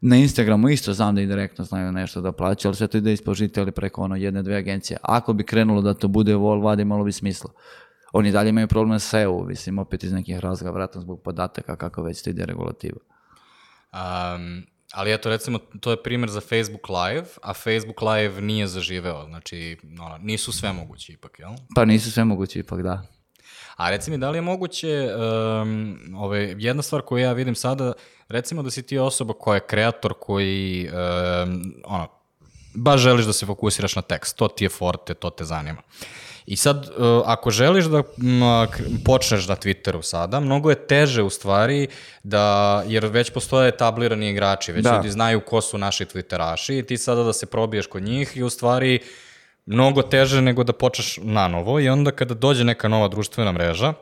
[0.00, 3.12] Na Instagramu isto znam da i direktno znaju nešto da plaća, ali sve to ide
[3.12, 4.98] ispod žitelja preko ono jedne, dve agencije.
[5.02, 7.50] Ako bi krenulo da to bude vol vadi, malo bi smisla.
[8.12, 12.02] Oni dalje imaju problem sa EU, mislim, opet iz nekih razloga, vratno zbog podataka, kako
[12.02, 12.98] već to ide regulativa.
[13.92, 19.24] Um, ali eto, recimo, to je primjer za Facebook Live, a Facebook Live nije zaživeo,
[19.24, 21.50] znači, ono, nisu sve mogući ipak, jel?
[21.74, 23.15] Pa nisu sve moguće ipak, da.
[23.76, 25.08] A reci mi, da li je moguće,
[25.62, 27.92] um, ove, jedna stvar koju ja vidim sada,
[28.28, 32.08] recimo da si ti osoba koja je kreator, koji, um, ono,
[32.74, 35.82] baš želiš da se fokusiraš na tekst, to ti je forte, to te zanima.
[36.46, 38.02] I sad, uh, ako želiš da
[39.04, 41.88] počneš na Twitteru sada, mnogo je teže u stvari
[42.22, 44.96] da, jer već postoje etablirani igrači, već Da.
[44.96, 48.42] ljudi znaju ko su naši Twitteraši i ti sada da se probiješ kod njih i
[48.42, 49.00] u stvari
[49.66, 53.92] mnogo teže nego da počneš na novo i onda kada dođe neka nova društvena mreža,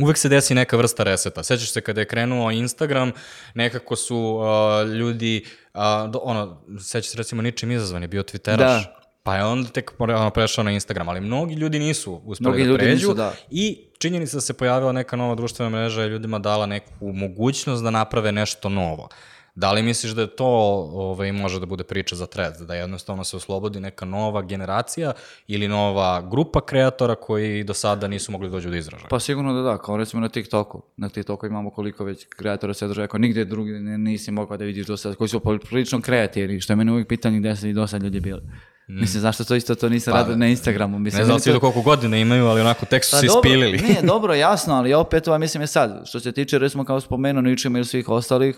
[0.00, 1.42] uvek se desi neka vrsta reseta.
[1.42, 3.12] Sećaš se kada je krenuo Instagram,
[3.54, 5.44] nekako su uh, ljudi,
[5.74, 5.80] uh,
[6.22, 8.56] ono, sećaš se recimo ničim izazvani, bio Twitteraš.
[8.56, 9.00] Da.
[9.22, 12.78] Pa je onda tek ono, prešao na Instagram, ali mnogi ljudi nisu uspeli Mnogi da
[12.78, 13.32] pređu nisu, da.
[13.50, 17.90] i činjenica da se pojavila neka nova društvena mreža je ljudima dala neku mogućnost da
[17.90, 19.08] naprave nešto novo.
[19.54, 20.46] Da li misliš da je to
[20.92, 25.12] ovaj, može da bude priča za Threads, da jednostavno se oslobodi neka nova generacija
[25.46, 29.08] ili nova grupa kreatora koji do sada nisu mogli dođu do izražaja?
[29.10, 30.82] Pa sigurno da da, kao recimo na TikToku.
[30.96, 34.96] Na TikToku imamo koliko već kreatora sadržaja, kao nigde drugi nisi mogao da vidiš do
[34.96, 38.02] sad, koji su prilično kreativni, što je meni uvijek pitanje gde su i do sad
[38.02, 38.42] ljudi bili.
[38.88, 40.98] Mislim, zašto to isto to nisam Pa, radio na Instagramu?
[40.98, 43.26] Mislim, ne znam svi to- do koliko godina imaju, ali onako tek su Pa se
[43.26, 43.78] dobro, ispilili.
[43.78, 47.42] Nije, dobro, jasno, ali opet, ova mislim je sad, što se tiče, recimo, kao spomenuo,
[47.42, 48.56] ničim ili svih ostalih,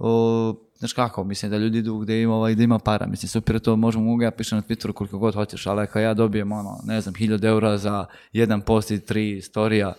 [0.00, 3.60] o, znaš kako, mislim da ljudi idu gde ima, ovaj, gde ima para, mislim, super
[3.60, 6.80] to, možemo, mogu ja pišem na Twitteru koliko god hoćeš, ali ako ja dobijem, ono,
[6.84, 9.94] ne znam, 1000 eura za jedan post i tri storija,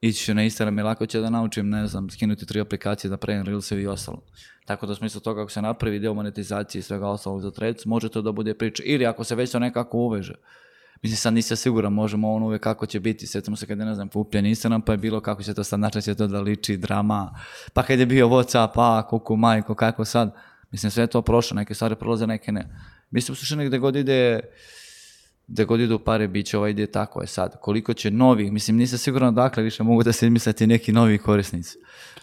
[0.00, 3.16] ići ću na Instagram i lako će da naučim, ne znam, skinuti tri aplikacije da
[3.16, 4.22] pravim reelsevi i ostalo.
[4.66, 7.84] Tako da u smislu toga ako se napravi deo monetizacije i svega ostalog za trec,
[7.84, 8.82] može to da bude priča.
[8.86, 10.34] Ili ako se već to nekako uveže.
[11.02, 13.26] Mislim, sad nisam siguran, možemo on uvek kako će biti.
[13.26, 15.80] Sjetimo se kada je, ne znam, kupljen Instagram, pa je bilo kako će to sad,
[15.80, 17.38] način će to da liči, drama.
[17.72, 20.34] Pa kad je bio Whatsapp, pa, kuku, majko, kako sad.
[20.70, 22.68] Mislim, sve je to prošlo, neke stvari prolaze, neke ne.
[23.10, 24.40] Mislim, u gde god ide,
[25.46, 27.60] gde god idu pare, bit će ovaj ide tako je sad.
[27.60, 31.78] Koliko će novih, mislim, nisam siguran dakle više mogu da se izmisliti neki novi korisnici.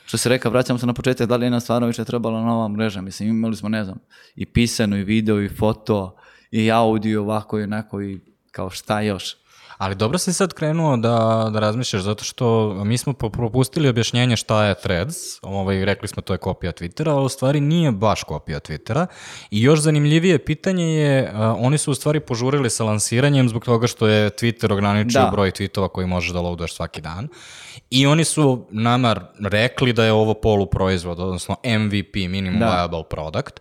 [0.05, 2.67] Što se reka, vraćamo se na početak, da li je nam stvarno više trebala nova
[2.67, 3.97] mreža, mislim, imali smo, ne znam,
[4.35, 6.17] i pisano, i video, i foto,
[6.51, 8.19] i audio, ovako i onako, i
[8.59, 9.35] kao šta još.
[9.77, 14.65] Ali dobro si sad krenuo da, da razmišljaš, zato što mi smo propustili objašnjenje šta
[14.65, 18.59] je Threads, ovaj, rekli smo to je kopija Twittera, ali u stvari nije baš kopija
[18.59, 19.05] Twittera.
[19.51, 23.87] I još zanimljivije pitanje je, a, oni su u stvari požurili sa lansiranjem zbog toga
[23.87, 25.29] što je Twitter ograničio Da.
[25.31, 27.27] broj tweetova koji možeš da loaduješ svaki dan.
[27.89, 32.65] I oni su nama rekli da je ovo poluproizvod, odnosno MVP, minimum Da.
[32.75, 33.59] viable product.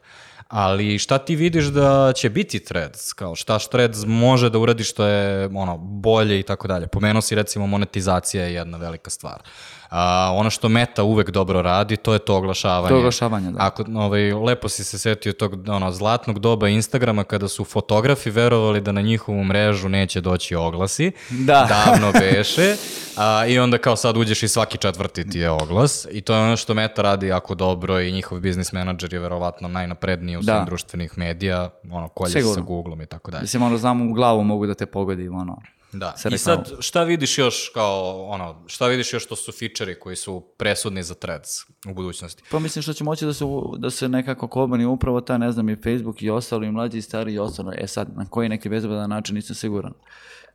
[0.49, 3.13] Ali šta ti vidiš da će biti Threads?
[3.13, 6.87] Kao šta Threads može da uradi što je ono, bolje i tako dalje?
[6.87, 9.43] Pomenuo si recimo monetizacija je jedna velika stvar.
[9.91, 12.89] A, ono što Meta uvek dobro radi, to je to oglašavanje.
[12.89, 13.59] To je oglašavanje, da.
[13.61, 18.81] Ako, ovaj, lepo si se setio tog ono, zlatnog doba Instagrama kada su fotografi verovali
[18.81, 21.13] da na njihovu mrežu neće doći oglasi.
[21.31, 21.67] Da.
[21.87, 22.77] Davno beše.
[23.17, 26.07] A, I onda kao sad uđeš i svaki četvrti ti je oglas.
[26.11, 29.69] I to je ono što Meta radi jako dobro i njihov biznis menadžer je verovatno
[29.69, 30.65] najnapredniji u svim Da.
[30.65, 31.71] društvenih medija.
[31.91, 32.65] Ono, kolje se sa Sigurno.
[32.65, 33.43] Googlom i tako dalje.
[33.43, 35.57] Mislim, ono, znam u glavu mogu da te pogodim, ono.
[35.93, 36.15] Da.
[36.33, 40.45] I sad, šta vidiš još kao, ono, šta vidiš još što su fičeri koji su
[40.57, 41.49] presudni za Threads
[41.89, 42.43] u budućnosti?
[42.51, 43.45] Pa mislim što će moći da se,
[43.79, 47.03] da se nekako kobani upravo ta, ne znam, i Facebook i ostalo, i mlađi i
[47.03, 47.73] stari i ostalo.
[47.77, 49.93] E sad, na koji neki bezbedan način nisam siguran.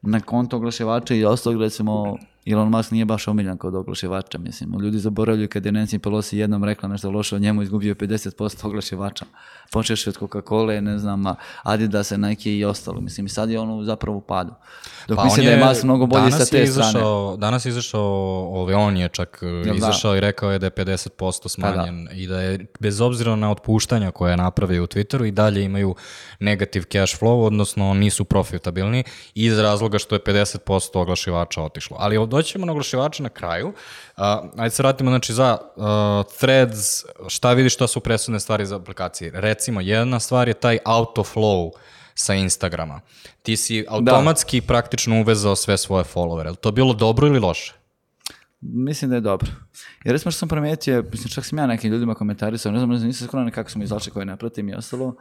[0.02, 4.80] Na konto oglašivača i ostalog, recimo, Elon Musk nije baš omiljan kod oglašivača, mislim.
[4.82, 8.66] Ljudi zaboravljaju kad je Nancy Pelosi jednom rekla nešto loše o njemu, izgubio je 50%
[8.68, 9.26] oglašivača.
[9.72, 11.24] Počeš od Coca-Cola, ne znam,
[11.64, 13.02] Adidas, Nike i ostalo.
[13.02, 14.54] Mislim, i sad je ono zapravo u padu.
[15.08, 16.90] Dok Pa mislim on da je Musk mnogo bolji sa te je strane.
[16.90, 18.02] izašao, Danas je izašao,
[18.54, 19.76] ovaj, on je čak e, da?
[19.76, 24.12] izašao i rekao je da je 50% smanjen i da je bez obzira na otpuštanja
[24.12, 25.96] koje je napravio u Twitteru i dalje imaju
[26.40, 29.04] negativ cash flow, odnosno nisu profitabilni
[29.36, 31.98] iz razloga što je 50% oglašivača otišlo.
[32.00, 33.68] Ali doći ćemo na oglašivača na kraju.
[33.68, 34.24] Uh,
[34.58, 35.84] ajde se vratimo znači za uh,
[36.40, 39.32] threads, šta vidiš šta su presudne stvari za aplikacije.
[39.36, 41.72] Recimo, jedna stvar je taj autoflow
[42.16, 43.02] sa Instagrama.
[43.42, 46.48] Ti si automatski praktično uvezao sve svoje followere.
[46.48, 47.74] Je to bilo dobro ili loše?
[48.62, 49.52] Mislim da je dobro.
[50.06, 52.98] Jer recimo što sam primetio, mislim čak sam ja nekim ljudima komentarisao, ne znam, ne
[52.98, 55.16] znam, nisam skoro kako sam izašli koje ne pratim i ostalo.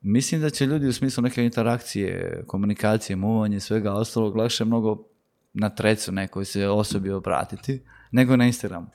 [0.00, 5.04] Mislim da će ljudi u smislu neke interakcije, komunikacije, muvanje i svega ostalog lakše mnogo
[5.54, 7.82] na trecu nekoj se osobi obratiti
[8.12, 8.86] nego na Instagramu.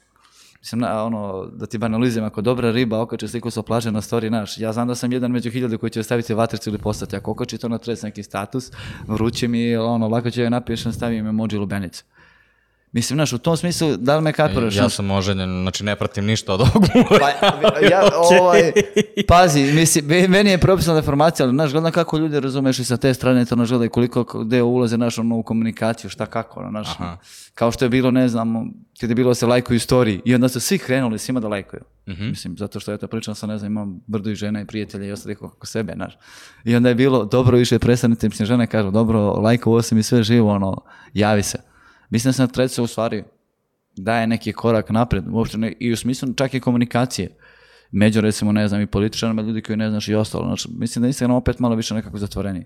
[0.60, 4.30] Mislim, na, ono, da ti banalizujem, ako dobra riba okače sliku sa plaže na story
[4.30, 7.32] naš, ja znam da sam jedan među hiljade koji će staviti vatricu ili postati, ako
[7.32, 8.72] okači to na trec neki status,
[9.08, 12.04] vruće mi, ono, lako će joj napišem, stavim emoji lubenicu.
[12.94, 14.76] Mislim, znaš, u tom smislu, da li me kapiraš?
[14.76, 16.84] Ja sam oženjen, znači ne pratim ništa od ovog.
[17.20, 17.30] Pa,
[17.82, 18.02] ja,
[18.32, 18.72] ovaj,
[19.28, 22.98] pazi, mislim, me- meni je propisana deformacija, ali znaš, gledam kako ljudi razumeš i sa
[22.98, 26.88] te strane to nažele, koliko gde ulaze naš ono, u komunikaciju, šta kako, ono, znaš,
[27.54, 30.50] kao što je bilo, ne znam, kad je bilo da se lajkuju storiji i onda
[30.50, 31.82] su svi krenuli svima da lajkuju.
[32.20, 35.12] Mislim, zato što eto, pričam sa, ne znam, imam brdo i žena i prijatelja i
[35.12, 36.18] ostalih oko sebe, znaš.
[36.64, 40.24] I onda je bilo, dobro više prestanite, mislim, žene kažu, dobro, lajkovo sam i sve
[40.24, 40.82] živo, ono,
[41.14, 41.73] javi se.
[42.10, 43.24] Mislim da na trecu u stvari
[43.96, 47.30] daje neki korak napred, uopšte ne, i u smislu čak i komunikacije.
[47.92, 50.46] Među recimo, ne znam, i političarima, ljudi koji ne znaš i ostalo.
[50.46, 52.66] Znači, mislim da Instagram opet malo više nekako zatvoreniji.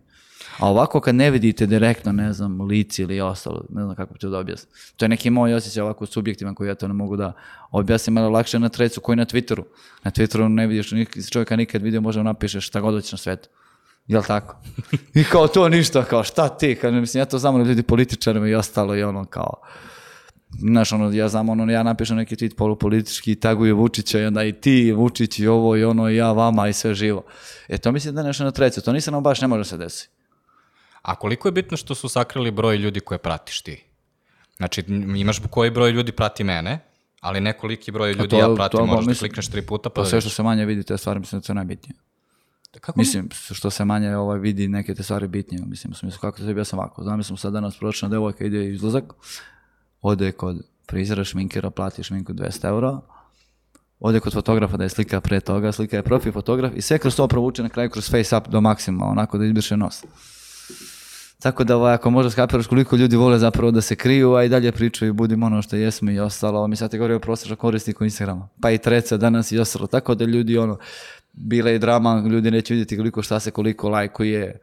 [0.60, 4.20] A ovako kad ne vidite direktno, ne znam, lici ili ostalo, ne znam kako bi
[4.20, 4.72] to da objasnim.
[4.98, 7.34] To je neki moj osjećaj ovako subjektivan koji ja to ne mogu da
[7.72, 9.64] objasnim, ali lakše na trecu koji na Twitteru.
[10.04, 13.50] Na Twitteru ne vidiš nik- čovjeka nikad vidio, možda napišeš šta god hoćeš na svetu.
[14.08, 14.56] Jel tako?
[15.14, 16.76] I kao to ništa, kao šta ti?
[16.76, 19.54] Kažem, mislim, ja to znam ljudi političarima i ostalo i ono kao,
[20.50, 24.44] Znaš, ono, ja znam, ono, ja napišem neki tweet polupolitički i taguje Vučića i onda
[24.44, 27.24] i ti, Vučić i ovo i ono i ja vama i sve živo.
[27.68, 28.82] E, to mislim da je nešto na trecu.
[28.82, 30.14] To nisam baš ne može se desiti.
[31.02, 33.84] A koliko je bitno što su sakrili broj ljudi koje pratiš ti?
[34.58, 34.84] Znači,
[35.18, 36.80] imaš koji broj ljudi prati mene,
[37.22, 40.02] ali nekoliki broj ljudi to- ja pratim, to- moraš da mislim- klikneš tri puta pa,
[40.02, 41.96] da sve što se manje vidi, te stvari mislim da je to najbitnije.
[42.82, 45.66] Kako Mislim, što se manje ovaj, vidi neke te stvari bitnije.
[45.66, 47.04] Mislim, u smislu kako to tebi ja sam ovako.
[47.04, 49.04] Znam, sam sad danas pročna devojka ide izlazak,
[50.02, 50.58] ode kod
[50.90, 53.00] frizera, šminkera, plati šminku 200 eura,
[54.00, 57.16] ode kod fotografa da je slika pre toga, slika je profil fotograf i sve kroz
[57.16, 60.04] to provuče na kraju kroz face up do maksimuma, onako da izbriše nos.
[61.40, 64.50] Tako da ovaj, ako možda skapiraš koliko ljudi vole zapravo da se kriju, a i
[64.50, 66.68] dalje pričaju, budimo ono što jesmo i ostalo.
[66.68, 69.88] Mi sad te govorio o prosječa korisniku Instagrama, pa i treca danas i ostalo.
[69.88, 70.78] Tako da ljudi ono,
[71.38, 74.60] bila i drama, ljudi neće vidjeti koliko šta se koliko lajkuje,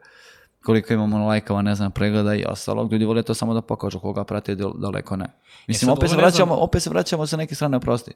[0.63, 2.89] koliko imamo lajkova, ne znam, pregleda i ostalo.
[2.91, 5.25] Ljudi vole to samo da pokažu koga prate, dal- daleko ne.
[5.67, 8.11] Mislim, sad opet se ne znam- vraćamo, opet se vraćamo sa neke strane, prosti.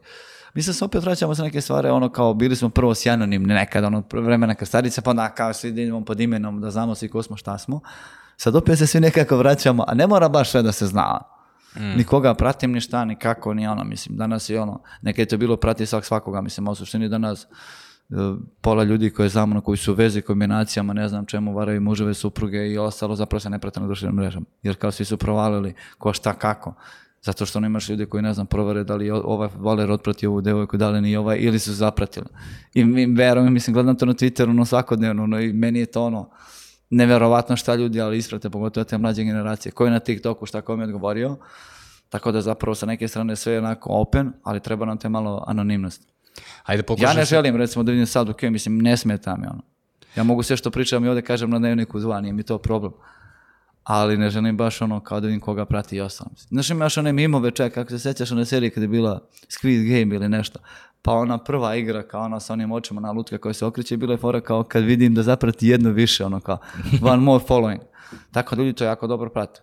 [0.53, 3.83] Mislim se opet vraćamo sa neke stvari, ono kao bili smo prvo s anonimni nekad,
[3.83, 7.23] ono vremena kad starice, pa onda kao svi idemo pod imenom da znamo svi ko
[7.23, 7.79] smo, šta smo.
[8.37, 11.19] Sad opet se svi nekako vraćamo, a ne mora baš sve da se zna.
[11.75, 15.25] Ni koga pratim, ni šta, ni kako, ni ono, mislim, danas je ono, nekad je
[15.25, 17.47] to bilo prati svak svakoga, mislim, a u suštini danas e,
[18.61, 22.13] pola ljudi koje znamo, na koji su u vezi, kombinacijama, ne znam čemu, varaju muževe,
[22.13, 24.45] supruge i ostalo, zapravo se ne prate na društvenim mrežama.
[24.63, 26.73] Jer kao svi su provalili ko šta kako.
[27.21, 30.77] Zato što imaš ljude koji, ne znam, provere da li ovaj voler otprati ovu devojku,
[30.77, 32.25] da li ni ovaj, ili su zapratili.
[32.73, 36.05] I mi, verujem, mislim, gledam to na Twitteru, ono, svakodnevno, ono, i meni je to
[36.05, 36.29] ono,
[36.89, 40.85] neverovatno šta ljudi, ali isprate, pogotovo te mlađe generacije, koji na TikToku šta kome je
[40.85, 41.37] odgovorio,
[42.09, 45.43] tako da zapravo sa neke strane sve je onako open, ali treba nam te malo
[45.47, 46.18] anonimnost.
[46.63, 49.61] Ajde, pokušaj Ja ne želim, recimo, da vidim sad, ok, mislim, ne smeta mi ono.
[50.15, 52.91] Ja mogu sve što pričam i ovdje kažem na dnevniku zva, nije mi to problem.
[53.83, 56.31] Ali ne želim baš ono kao da vidim koga prati i ostalo.
[56.37, 60.15] Znaš imaš one mimove čak, kako se sećaš one serije kada je bila Squid Game
[60.15, 60.59] ili nešto.
[61.01, 64.13] Pa ona prva igra kao ona sa onim očima na lutka koja se okreće, bila
[64.13, 66.57] je fora kao kad vidim da zaprati jedno više, ono kao
[67.01, 67.79] one more following.
[68.31, 69.61] Tako da ljudi to jako dobro prate.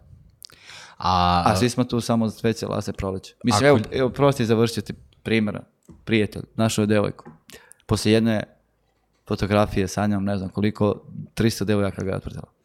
[0.98, 3.34] A, A svi smo tu samo za cveće, lase, proleće.
[3.44, 5.62] Mislim, Ako- evo, evo prosti završit ti primjera.
[6.04, 7.30] Prijatelj, našao je devojku.
[7.86, 8.42] Poslije jedne
[9.28, 11.02] fotografije sa njom, ne znam koliko,
[11.34, 12.56] 300 devojaka ga je otpratila.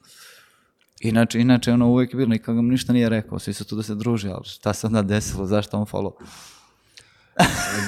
[1.00, 3.96] Inače, inače ono uvijek je bilo, mu ništa nije rekao, svi su tu da se
[3.96, 6.12] druži, ali šta se onda desilo, zašto on follow?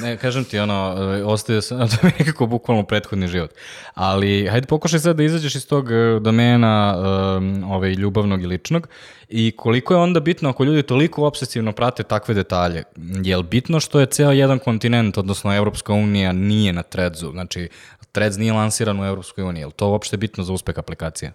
[0.02, 3.52] Ne, kažem ti, ono, ostaje se, to je nekako bukvalno prethodni život.
[3.94, 8.88] Ali, hajde pokušaj sad da izađeš iz tog e, domena um, ovaj, ljubavnog i ličnog
[9.30, 12.84] i koliko je onda bitno ako ljudi toliko obsesivno prate takve detalje.
[13.24, 17.32] Je li bitno što je ceo jedan kontinent, odnosno Evropska unija, nije na Threadsu?
[17.32, 17.70] Znači,
[18.12, 19.62] Threads nije lansiran u Evropskoj uniji.
[19.62, 21.34] Je li to uopšte bitno za uspeh aplikacije?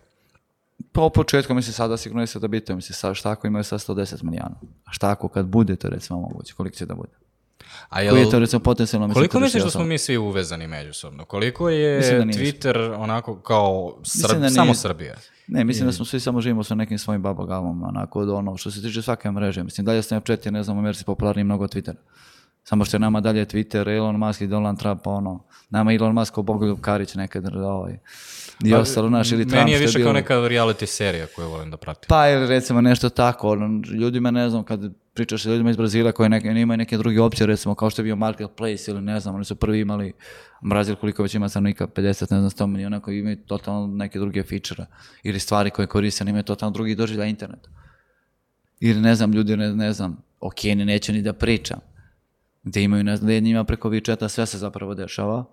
[0.92, 3.64] Pa u početku mislim sada sigurno je sve da biti, mislim sad šta ako imaju
[3.64, 4.54] sad 110 milijana,
[4.84, 7.17] a šta ako kad bude to recimo moguće, koliko će da bude?
[7.88, 11.24] A jel, Koji je to recimo potencijalno koliko misliš da smo mi svi uvezani međusobno?
[11.24, 12.24] Koliko je da.
[12.24, 14.50] Twitter onako kao Srb, da nije.
[14.50, 15.14] samo Srbija?
[15.46, 18.70] Ne, mislim da smo svi samo živimo sa nekim svojim babogalom, onako od ono, što
[18.70, 19.64] se tiče svake mreže.
[19.64, 21.96] Mislim, dalje Snapchat je, ne znam, u Americi popularniji mnogo od Twittera.
[22.64, 26.34] Samo što je nama dalje Twitter, Elon Musk i Donald Trump, ono, nama Elon Musk
[26.34, 27.98] kao Bogoljub Karić nekad, ovaj,
[28.64, 31.70] i ostalo, naš, ili Trump Pa, Meni je više kao neka reality serija koju volim
[31.70, 32.06] da pratim.
[32.08, 34.80] Pa ili recimo nešto tako, ono, ljudima ne znam, kad
[35.14, 38.04] pričaš sa ljudima iz Brazila koji neke, imaju neke druge opcije, recimo kao što je
[38.04, 40.12] bio Marketplace ili ne znam, oni su prvi imali,
[40.60, 44.42] Brazil koliko već ima stanovnika, 50, ne znam, 100 miliona koji imaju totalno neke druge
[44.42, 44.86] feature
[45.22, 47.68] ili stvari koje koriste, oni imaju totalno drugi doživljaj interneta.
[48.80, 51.78] Ili ne znam, ljudi ne, ne znam, o Kini neće ni da pričam.
[52.62, 55.44] Gde imaju, ne znam, gde njima preko WeChata sve se zapravo dešava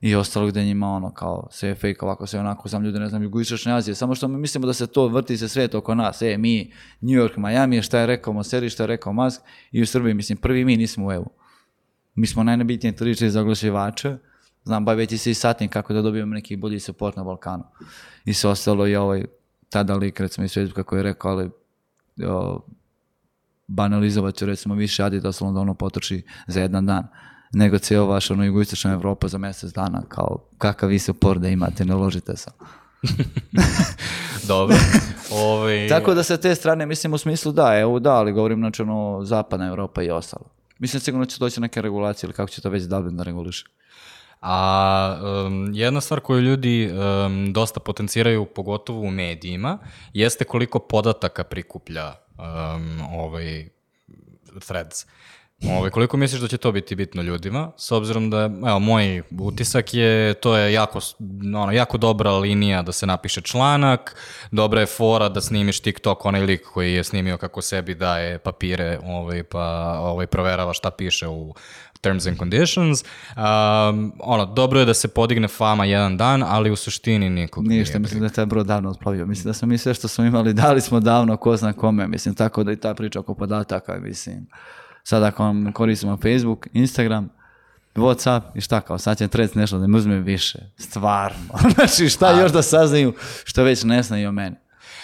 [0.00, 3.08] i ostalo gde njima ono kao sve je fake, ovako sve onako, znam ljudi, ne
[3.08, 6.22] znam, jugoistočne Azije, samo što mi mislimo da se to vrti se svet oko nas,
[6.22, 9.40] e, mi, New York, Miami, šta je rekao Moseri, šta je rekao Musk
[9.72, 11.26] i u Srbiji, mislim, prvi mi nismo u EU.
[12.14, 14.16] Mi smo najnebitnije tržište za oglašivače,
[14.64, 17.64] znam, baviti se i satnim kako da dobijemo neki bolji support na Balkanu.
[18.24, 19.24] I sve ostalo i ovaj,
[19.68, 21.50] tada lik, recimo iz Facebooka koji je rekao, ali
[22.26, 22.60] o,
[23.66, 27.08] banalizovat ću recimo više Adidas da ono potroši za jedan dan
[27.52, 31.84] nego cijelo vaša ono jugoistočna Evropa za mjesec dana kao kakav vi support da imate,
[31.84, 32.50] ne ložite se.
[34.48, 34.76] Dobro.
[35.30, 38.82] Ovaj, Tako da sa te strane mislim u smislu da, evo da, ali govorim znači
[38.82, 40.44] ono zapadna Evropa i ostalo.
[40.78, 43.64] Mislim sigurno će doći neke regulacije ili kako će to već Dublin da reguliše.
[44.40, 49.78] A um, jedna stvar koju ljudi um, dosta potenciraju, pogotovo u medijima,
[50.12, 53.68] jeste koliko podataka prikuplja um, ovaj
[54.66, 55.06] threads.
[55.66, 57.70] Ovaj, koliko misliš da će to biti bitno ljudima?
[57.76, 61.00] S obzirom da, evo, moj utisak je, to je jako,
[61.54, 64.16] ono, jako dobra linija da se napiše članak,
[64.50, 68.98] dobra je fora da snimiš TikTok, onaj lik koji je snimio kako sebi daje papire,
[69.04, 71.54] ovaj, pa ovaj, proverava šta piše u
[72.00, 73.04] terms and conditions.
[73.36, 77.80] Um, ono, dobro je da se podigne fama jedan dan, ali u suštini nikog nije
[77.80, 79.26] Ništa, mislim da je taj brod davno otplavio.
[79.26, 82.06] Mislim da smo mi sve što smo imali dali smo davno ko zna kome.
[82.06, 84.46] Mislim, tako da i ta priča oko podataka, mislim.
[85.08, 87.28] Sad ako vam koristimo Facebook, Instagram,
[87.94, 90.58] Whatsapp i šta kao, sad će trec nešto da mi uzme više.
[90.78, 91.54] Stvarno.
[91.74, 94.56] znači šta još da saznaju što već ne znaju o meni.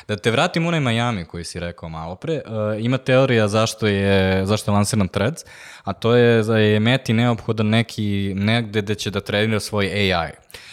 [0.09, 3.87] Da te vratim u onaj Miami koji si rekao malo pre, uh, ima teorija zašto
[3.87, 5.45] je, zašto je lansiran Threads,
[5.85, 10.31] a to je da je Meti neophodan neki, negde gde će da trenira svoj AI.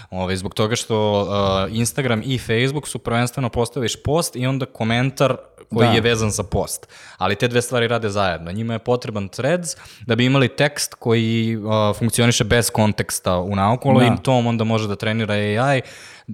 [0.10, 5.36] Ove, zbog toga što uh, Instagram i Facebook su prvenstveno postaviš post i onda komentar
[5.74, 5.94] koji Da.
[5.94, 6.88] je vezan za post.
[7.18, 8.52] Ali te dve stvari rade zajedno.
[8.52, 14.00] Njima je potreban threads da bi imali tekst koji uh, funkcioniše bez konteksta u naokolo
[14.00, 14.06] Da.
[14.06, 15.82] i tom onda može da trenira AI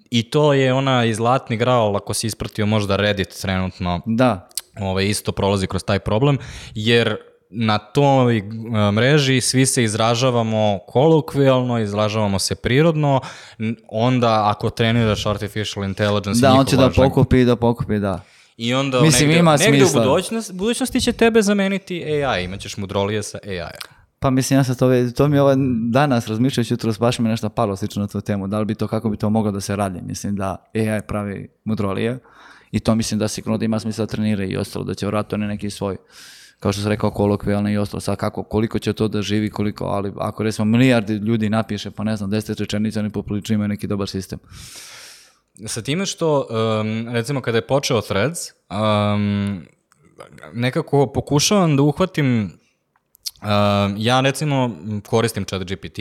[0.09, 5.05] i to je ona i zlatni graal ako si ispratio možda Reddit trenutno Da, ovaj,
[5.05, 6.37] isto prolazi kroz taj problem,
[6.75, 7.17] jer
[7.49, 8.41] na toj e,
[8.91, 13.21] mreži svi se izražavamo kolokvijalno, izražavamo se prirodno,
[13.89, 18.21] onda ako treniraš artificial intelligence da, on će da pokupi, da pokupi, da.
[18.57, 20.01] I onda Mislim, negde, ima negde smisla.
[20.01, 23.96] u budućnost, budućnosti će tebe zameniti AI, imaćeš mudrolije sa AI.
[24.19, 25.55] Pa mislim, ja sam to, to mi je ovaj
[25.91, 28.47] danas razmišljajući jutros, baš mi je nešto palo slično na tu temu.
[28.47, 30.01] Da li bi to, kako bi to moglo da se radi?
[30.01, 32.19] Mislim da AI pravi mudrolije
[32.71, 35.35] i to mislim da sigurno da ima smisla da trenira i ostalo, da će vratiti
[35.35, 35.97] oni neki svoj
[36.59, 39.85] kao što sam rekao, kolokvijalno i ostalo, sad kako, koliko će to da živi, koliko,
[39.85, 43.87] ali ako recimo milijardi ljudi napiše, pa ne znam, deset rečenica, oni poprilično imaju neki
[43.87, 44.39] dobar sistem.
[45.65, 48.39] Sa time što, um, recimo, kada je počeo Threads,
[48.69, 49.65] um,
[50.53, 52.59] nekako pokušavam da uhvatim,
[53.97, 54.71] ja recimo
[55.05, 55.99] koristim chat GPT,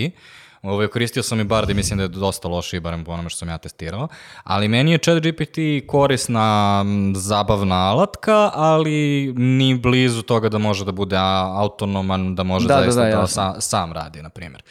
[0.67, 3.39] Ovaj, koristio sam i Bard i mislim da je dosta lošiji, barem po onome što
[3.39, 4.09] sam ja testirao.
[4.45, 6.85] Ali meni je chat GPT korisna,
[7.15, 11.17] zabavna alatka, ali ni blizu toga da može da bude
[11.57, 13.27] autonoman, da može Da, da, zaista da, da, jasno.
[13.27, 14.63] sa, sam radi, na primjer.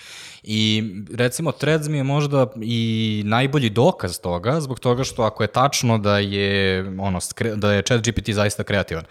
[0.43, 5.47] I recimo Threads mi je možda i najbolji dokaz toga, zbog toga što ako je
[5.47, 7.20] tačno da je, ono,
[7.55, 9.03] da je chat GPT zaista kreativan,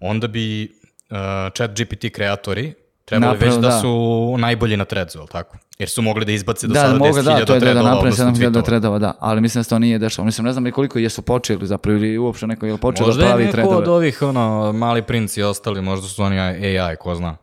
[0.00, 0.72] onda bi
[1.10, 1.16] uh,
[1.56, 2.74] chat GPT kreatori
[3.04, 3.80] trebali Napravo, već da, da.
[3.80, 5.56] su najbolji na Threadsu, je li tako?
[5.78, 7.60] Jer su mogli da izbace do da, sada mogu, 10.000 da, to je da, da
[7.60, 8.64] threadova, napravi odnosno 7000 tweetova.
[8.64, 10.26] tredova, da, ali mislim da se to nije dešava.
[10.26, 13.28] Mislim, ne znam koliko jesu počeli zapravo ili uopšte neko je počeo da Možda je
[13.28, 17.36] pravi neko od ovih, ono, mali princ i ostali, možda su oni AI, ko zna.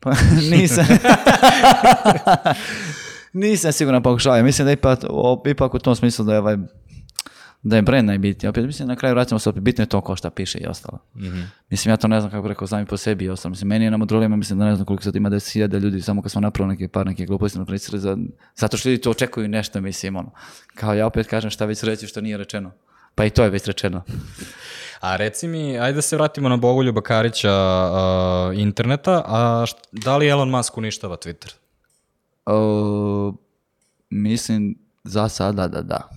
[0.00, 0.12] Pa,
[0.50, 0.86] nisam.
[3.32, 4.42] nisam siguran pokušao.
[4.42, 4.98] Mislim da ipak,
[5.46, 6.56] ipak u tom smislu da je ovaj
[7.68, 8.48] da je brand najbitniji.
[8.48, 10.98] Opet mislim na kraju vraćamo se opet bitno je to ko šta piše i ostalo.
[11.70, 13.50] Mislim ja to ne znam kako rekao sami po sebi i ostalo.
[13.50, 16.22] Mislim meni je na modulima mislim da ne znam koliko sad ima 10.000 ljudi samo
[16.22, 18.16] kad smo napravili neke par neke gluposti na za,
[18.54, 20.30] zato što ljudi to očekuju nešto mislim ono.
[20.74, 22.70] Kao ja opet kažem šta već reći što nije rečeno.
[23.14, 24.02] Pa i to je već rečeno.
[25.00, 30.16] A reci mi, ajde da se vratimo na Bogoljuba Karića a, interneta, a št, da
[30.16, 31.54] li Elon Musk uništava Twitter?
[32.46, 33.34] O,
[34.10, 36.08] mislim, za sada da da.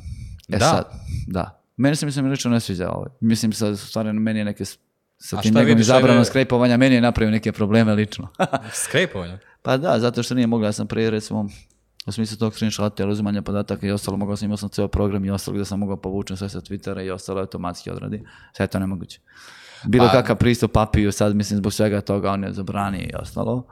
[0.49, 0.69] E Da?
[0.69, 0.85] sad,
[1.32, 1.61] da.
[1.77, 3.05] Meni se mislim lično ne sviđa ovo.
[3.19, 4.65] Mislim sad, u stvari meni je neke
[5.17, 8.27] sa tim njegovim zabranom ajde- skrepovanja, meni je napravio neke probleme lično.
[8.86, 9.38] Skrepovanje?
[9.61, 11.47] pa da, zato što nije mogla, ja sam prije recimo
[12.05, 15.30] u smislu tog screenshota, uzimanja podataka i ostalo, mogao sam, imao sam ceo program i
[15.30, 18.23] ostalo gdje sam mogao povučen sve sa Twittera i ostalo automatski odradi.
[18.53, 19.19] Sve je to nemoguće.
[19.86, 23.67] Bilo Pa- kakav pristup papiju, sad mislim zbog svega toga on je zabranio i ostalo.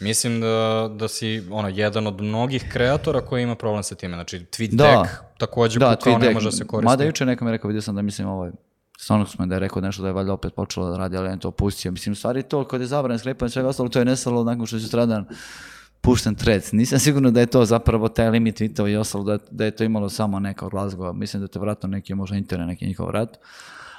[0.00, 4.14] Mislim da, da si ono, jedan od mnogih kreatora koji ima problem sa time.
[4.16, 5.06] Znači, TweetDeck Da.
[5.38, 6.84] Takođe Da, kukao, ne može da se koristi.
[6.84, 8.50] Mada juče neko mi je rekao, vidio sam da mislim ovaj,
[8.98, 11.40] Sonoxman da je rekao nešto da je valjda opet počelo da radi, ali on je
[11.40, 11.92] to pustio.
[11.92, 14.80] Mislim, stvari to, kad je zabran sklepanje svega ostalo, to je nestalo nakon što je
[14.80, 15.24] sutradan
[16.00, 16.72] pušten threads.
[16.72, 19.84] Nisam sigurno da je to zapravo taj limit tweetova i ostalo, da, da je to
[19.84, 21.14] imalo samo neka razgovor.
[21.14, 23.38] Mislim da to vratno neki, možda internet, neki njihov rad.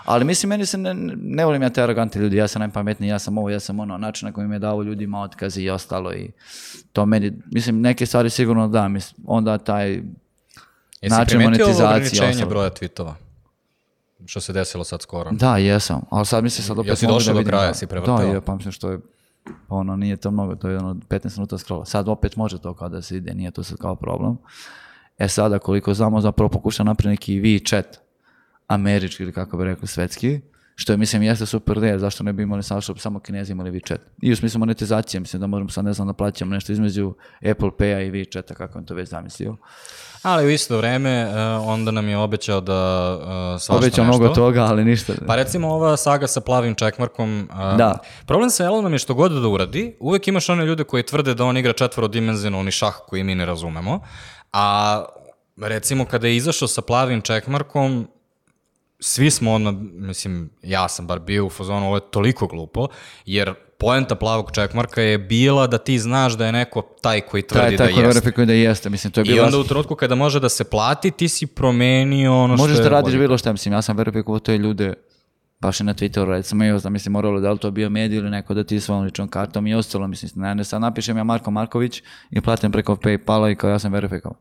[0.05, 3.19] Ali mislim, meni se ne, ne volim ja te arogante ljudi, ja sam najpametniji, ja
[3.19, 6.13] sam ovo, ja sam ono, način na koji mi je dao ljudima otkazi i ostalo
[6.13, 6.31] i
[6.93, 10.01] to meni, mislim, neke stvari sigurno da, mislim, onda taj
[11.01, 12.49] Jesi način monetizacije i ograničenje ostalo.
[12.49, 13.13] broja tweetova?
[14.25, 15.31] Što se desilo sad skoro.
[15.31, 17.87] Da, jesam, ali sad mislim sad opet Jesi mogu došao da do kraja, da- si
[17.87, 18.17] prevrtao?
[18.17, 18.99] Da, je, pa mislim što je,
[19.69, 21.85] ono, nije to mnogo, to je ono 15 minuta scrolla.
[21.85, 24.37] Sad opet može to kao da se ide, nije to sad kao problem.
[25.17, 27.83] E sada, koliko znamo, zapravo pokuša napraviti neki WeChat,
[28.67, 30.41] američki ili kako bi rekli, svetski,
[30.79, 32.63] što je, mislim, jeste super ideja, zašto ne bi imali
[32.93, 33.97] bi samo kinezi imali WeChat.
[34.21, 37.13] I u smislu monetizacije, mislim da možemo sad, ne znam, da plaćamo nešto između
[37.51, 39.57] Apple Pay-a i WeChat-a, kako on to već zamislio.
[40.21, 44.17] Ali u isto vreme, e, onda nam je obećao da uh, svašta Obećao nešto.
[44.19, 45.13] mnogo toga, ali ništa.
[45.27, 47.49] Pa recimo ova saga sa plavim čekmarkom.
[47.51, 47.97] a, Da.
[48.25, 51.45] Problem sa Elonom je što god da uradi, uvek imaš one ljude koji tvrde da
[51.45, 53.99] on igra četvorodimenzionalni šah koji mi ne razumemo.
[54.53, 55.05] A
[55.57, 58.07] recimo kada je izašao sa plavim čekmarkom,
[58.99, 62.87] svi smo odmah, mislim, ja sam bar bio u fazonu, ovo je toliko glupo,
[63.25, 67.67] jer poenta plavog čekmarka je bila da ti znaš da je neko taj koji tvrdi
[67.67, 68.19] Taj, taj da koji jeste.
[68.19, 69.45] verifikuje da jeste, mislim, to je I bilo...
[69.45, 72.83] onda u trenutku kada može da se plati, ti si promenio ono što Možeš je
[72.83, 74.93] da radiš bilo šta, mislim, ja sam verifikovao te ljude
[75.59, 78.29] baš i na Twitteru, recimo, i da mislim, moralo da li to bio medij ili
[78.29, 81.51] neko da ti svojom ličnom kartom i ostalo, mislim, ne, ne sad napišem ja Marko
[81.51, 84.37] Marković i platim preko Paypala i kao ja sam verifikovan.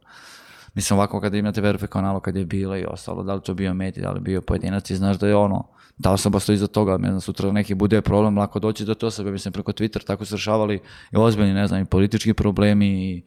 [0.78, 3.74] Mislim, ovako kada imate verifikovan nalog kad je bilo i ostalo, da li to bio
[3.74, 5.64] medij, da li bio pojedinac i znaš da je ono,
[6.02, 9.06] ta osoba stoji iza toga, ne znam, sutra neki bude problem, lako doći do to
[9.06, 10.80] osobe, mislim, preko Twitter tako su rešavali
[11.12, 13.22] i ozbiljni, ne znam, i politički problemi i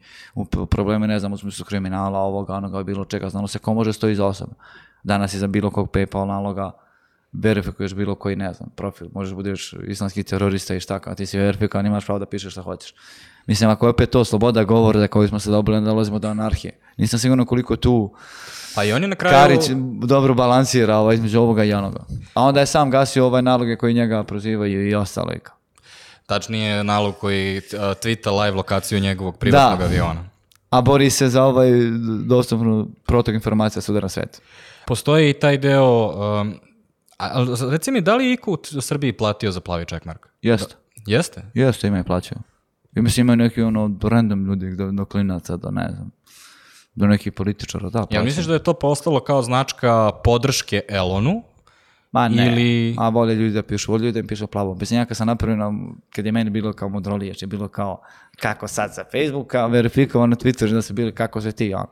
[0.70, 4.12] problemi, ne znam, u smislu kriminala, ovoga, onoga, bilo čega, znalo se ko može stoji
[4.12, 4.52] iza osobe.
[5.02, 6.70] Danas iza bilo kog PayPal naloga
[7.32, 11.38] verifikuješ bilo koji, ne znam, profil, možeš budeš islamski terorista i šta, kao ti si
[11.38, 12.94] verifikovan, imaš pravo da pišeš šta hoćeš.
[13.46, 16.28] Mislim, ako je opet to sloboda govora za koju smo se dobili, onda dolazimo do
[16.28, 16.78] anarhije.
[16.96, 18.14] Nisam siguran koliko tu
[18.74, 19.34] Pa i on je na kraju...
[19.34, 19.70] Karić
[20.04, 22.00] dobro balansira ovaj, između ovoga i onoga.
[22.34, 24.92] A onda je sam gasio ovaj naloge koji njega prozivaju i
[25.42, 25.56] kao.
[26.26, 29.84] Tačnije nalog koji twita live lokaciju njegovog privatnog Da.
[29.84, 30.24] aviona.
[30.70, 31.70] A bori se za ovaj
[32.26, 34.38] dostupnu protok informacija svuda na svetu.
[34.86, 36.06] Postoji i taj deo...
[36.40, 36.54] Um,
[37.22, 40.26] a, ali reci mi, da li je Iko u Srbiji platio za plavi checkmark?
[40.42, 40.74] Jeste.
[41.06, 41.42] Jeste?
[41.54, 42.38] Jeste, ima i plaćaju.
[42.96, 46.10] I mislim imaju neki ono random ljudi do, do klinaca, do ne znam,
[46.94, 48.24] do nekih političara, da, Jel plaćaju.
[48.24, 51.42] misliš da je to postalo kao značka podrške Elonu?
[52.12, 54.74] Ma ne, ili- a vole ljudi da pišu, vole ljudi da im pišu plavo.
[54.74, 55.72] Mislim, ja kad sam napravio, na,
[56.10, 58.02] kad je meni bilo kao modrolijač, je bilo kao,
[58.36, 61.86] kako sad sa Facebooka, verifikovano na Twitteru, da su bili kako sve ti, ono.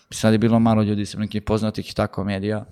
[0.00, 2.64] Mislim, sad je bilo malo ljudi, sam nekih poznatih i tako medija.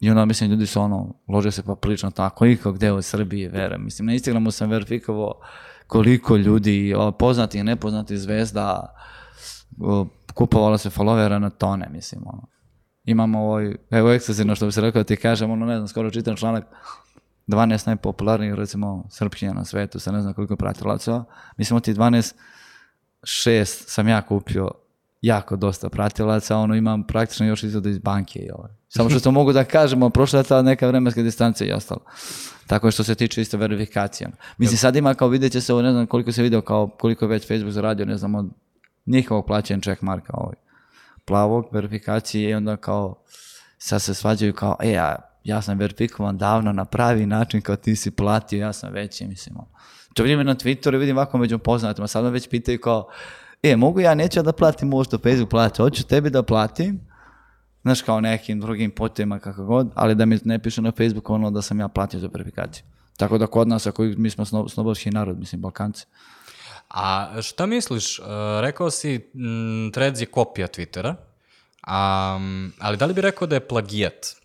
[0.00, 3.02] I onda, mislim, ljudi su ono, lože se pa prilično tako, i kao gde u
[3.02, 3.84] Srbiji, verujem.
[3.84, 5.32] Mislim, na Instagramu sam verifikovao
[5.86, 8.94] koliko ljudi, o, poznatih i nepoznatih zvezda,
[9.80, 12.56] o, kupovalo se followera na tone, mislim, ono
[13.06, 16.10] imamo ovaj, evo ekskluzivno što bi se rekao, da ti kažem, ono ne znam, skoro
[16.10, 16.64] čitam članak
[17.46, 21.24] 12 najpopularnijih, recimo, srpkinja na svetu, sa ne znam koliko pratilaca.
[21.56, 22.34] Mislim, od tih 12,
[23.22, 24.70] šest sam ja kupio
[25.20, 28.70] jako dosta pratilaca, ono imam praktično još izgleda iz banke i ovaj.
[28.88, 32.00] Samo što to mogu da kažemo, prošla je ta neka vremenska distancija i ostalo.
[32.66, 34.30] Tako što se tiče isto verifikacija.
[34.58, 37.28] Mislim, sad ima kao vidjet će se, ne znam koliko se video, kao koliko je
[37.28, 38.46] već Facebook zaradio, ne znam, od
[39.06, 40.54] njihovog plaćanja check marka ovaj
[41.24, 43.22] plavog verifikacije i onda kao
[43.78, 47.96] sad se svađaju kao, e, ja, ja sam verifikovan davno na pravi način kao ti
[47.96, 49.56] si platio, ja sam veći, mislim.
[50.14, 53.08] To vidim na Twitteru, vidim ovako među poznatima, sad me već pitaju kao,
[53.62, 57.00] e, mogu ja neću da platim ovo što Facebook plati, hoću tebi da platim,
[57.82, 61.50] znaš, kao nekim drugim putima, kako god, ali da mi ne piše na Facebooku ono
[61.50, 62.84] da sam ja platio za verifikaciju.
[63.16, 66.06] Tako da kod nas, ako mi smo sno, snobovski narod, mislim, Balkanci.
[66.88, 68.26] A šta misliš, uh,
[68.60, 71.14] rekao si mm, Threads je kopija Twittera,
[71.82, 72.38] a,
[72.78, 74.36] ali da li bi rekao da je plagijat?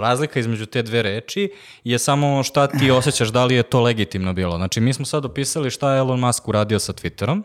[0.00, 1.52] Razlika između te dve reči
[1.84, 4.56] je samo šta ti osjećaš, da li je to legitimno bilo.
[4.56, 7.42] Znači, mi smo sad opisali šta je Elon Musk uradio sa Twitterom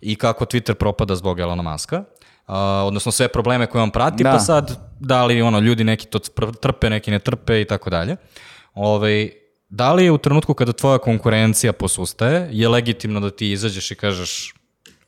[0.00, 2.04] i kako Twitter propada zbog Elona Muska.
[2.48, 4.30] Uh, odnosno sve probleme koje on prati, Da.
[4.30, 4.70] pa sad
[5.00, 6.18] da li ono, ljudi neki to
[6.52, 8.16] trpe, neki ne trpe i tako dalje.
[8.74, 9.30] Ovaj,
[9.68, 13.94] da li je u trenutku kada tvoja konkurencija posustaje, je legitimno da ti izađeš i
[13.94, 14.54] kažeš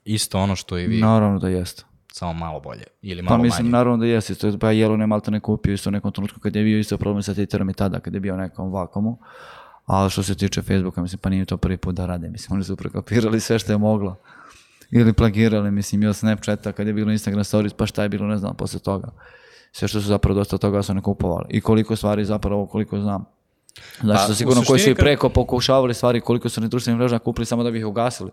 [0.04, 1.84] isto ono što i vi, Naravno da jeste.
[2.12, 3.72] samo malo bolje ili Pa malo mislim, manje?
[3.72, 4.34] naravno da jeste.
[4.34, 6.78] To je, pa Jelon je malte ne kupio isto u nekom trenutku kad je bio
[6.78, 9.18] isto problem sa Twitterom i tada, kad je bio nekom vakumu.
[9.86, 12.28] A što se tiče Facebooka, mislim, pa nije to prvi put da rade.
[12.28, 14.16] Mislim, oni su prekopirali sve što je moglo.
[14.92, 18.26] Ili plagirali, mislim, i od Snapchata kad je bilo Instagram stories, pa šta je bilo,
[18.26, 19.08] ne znam, posle toga.
[19.72, 21.46] Sve što su zapravo dosta toga su ne kupovali.
[21.48, 23.24] I koliko stvari zapravo, koliko znam.
[24.00, 27.46] Znači, Pa, sigurno koji su i preko pokušavali stvari, koliko su na društvenim mrežama kupili
[27.46, 28.30] samo da bi ih ugasili.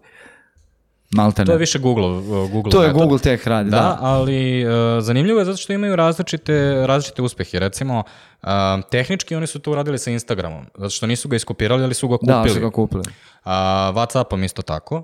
[1.11, 3.01] Malte To je više Google, uh, Google To je metod.
[3.01, 3.97] Google tek radi, Da, da.
[4.01, 7.59] ali uh, zanimljivo je zato što imaju različite, različite uspehe.
[7.59, 8.03] Recimo,
[8.41, 8.49] uh,
[8.91, 12.17] tehnički oni su to uradili sa Instagramom, zato što nisu ga iskopirali, ali su ga
[12.17, 12.43] kupili.
[12.43, 13.03] Da, su ga kupili.
[13.43, 15.03] A, Whatsappom isto tako.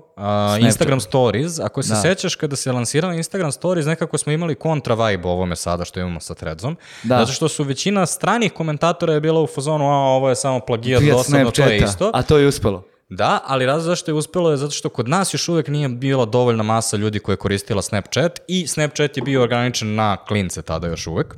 [0.60, 2.00] Instagram Stories, ako se Da.
[2.00, 6.20] sećaš kada se lansirala Instagram Stories, nekako smo imali kontra vibe ovome sada što imamo
[6.20, 6.76] sa Threadsom.
[7.02, 7.18] Da.
[7.18, 11.02] Zato što su većina stranih komentatora je bila u fazonu, a ovo je samo plagijat,
[11.02, 12.10] dosadno, to je isto.
[12.14, 12.84] A to je uspelo.
[13.08, 16.24] Da, ali razlog zašto je uspelo je zato što kod nas još uvek nije bila
[16.24, 20.86] dovoljna masa ljudi koja je koristila Snapchat i Snapchat je bio ograničen na klince tada
[20.86, 21.36] još uvek.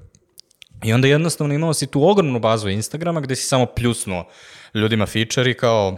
[0.84, 4.28] I onda jednostavno imao si tu ogromnu bazu Instagrama gde si samo pljusnuo
[4.74, 5.96] ljudima feature i kao...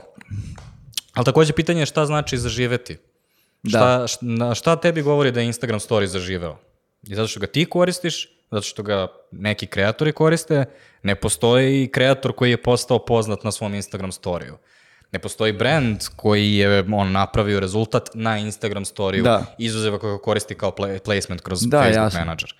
[1.14, 2.98] Ali takođe pitanje je šta znači zaživeti.
[3.68, 6.56] Šta, šta, šta tebi govori da je Instagram story zaživeo?
[7.02, 10.64] I zato što ga ti koristiš, zato što ga neki kreatori koriste,
[11.02, 14.56] ne postoji kreator koji je postao poznat na svom Instagram storiju.
[15.12, 19.44] Ne postoji brand koji je on napravio rezultat na Instagram storiju, Da.
[19.58, 22.20] izuzev ako ga koristi kao pla- placement kroz Da, Facebook jasno.
[22.20, 22.54] Manager.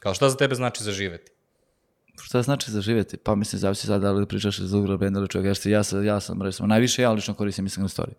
[0.00, 1.32] Kao šta za tebe znači zaživeti?
[2.22, 3.16] Šta znači zaživjeti?
[3.16, 5.54] Pa mislim, zavisi sad da li pričaš iz ugla brenda ili čovjeka.
[5.54, 8.12] Se- ja, sam, ja sam, recimo, najviše ja lično koristim Instagram story.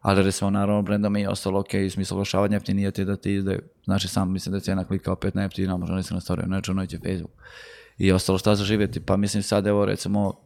[0.00, 3.58] Ali recimo, naravno, brendom je ostalo ok, u smislu oglašavanja jeftinije ti da ti ide,
[3.84, 7.32] znači sam mislim da je cijena klika opet najjeftinija, možda Instagram story, ne računajući Facebook.
[7.98, 9.00] I ostalo šta zaživjeti?
[9.00, 10.40] Pa mislim sad, evo recimo,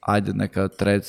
[0.00, 1.08] ajde neka Threads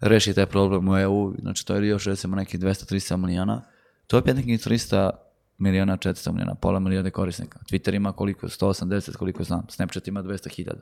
[0.00, 3.62] reši taj problem u EU, znači to je još recimo nekih 200-300 milijuna,
[4.06, 5.10] to je opet nekih 300
[5.58, 7.58] miliona, 400 miliona, pola miliona korisnika.
[7.72, 8.48] Twitter ima koliko?
[8.48, 9.66] 180, koliko znam.
[9.68, 10.72] Snapchat ima 200.000.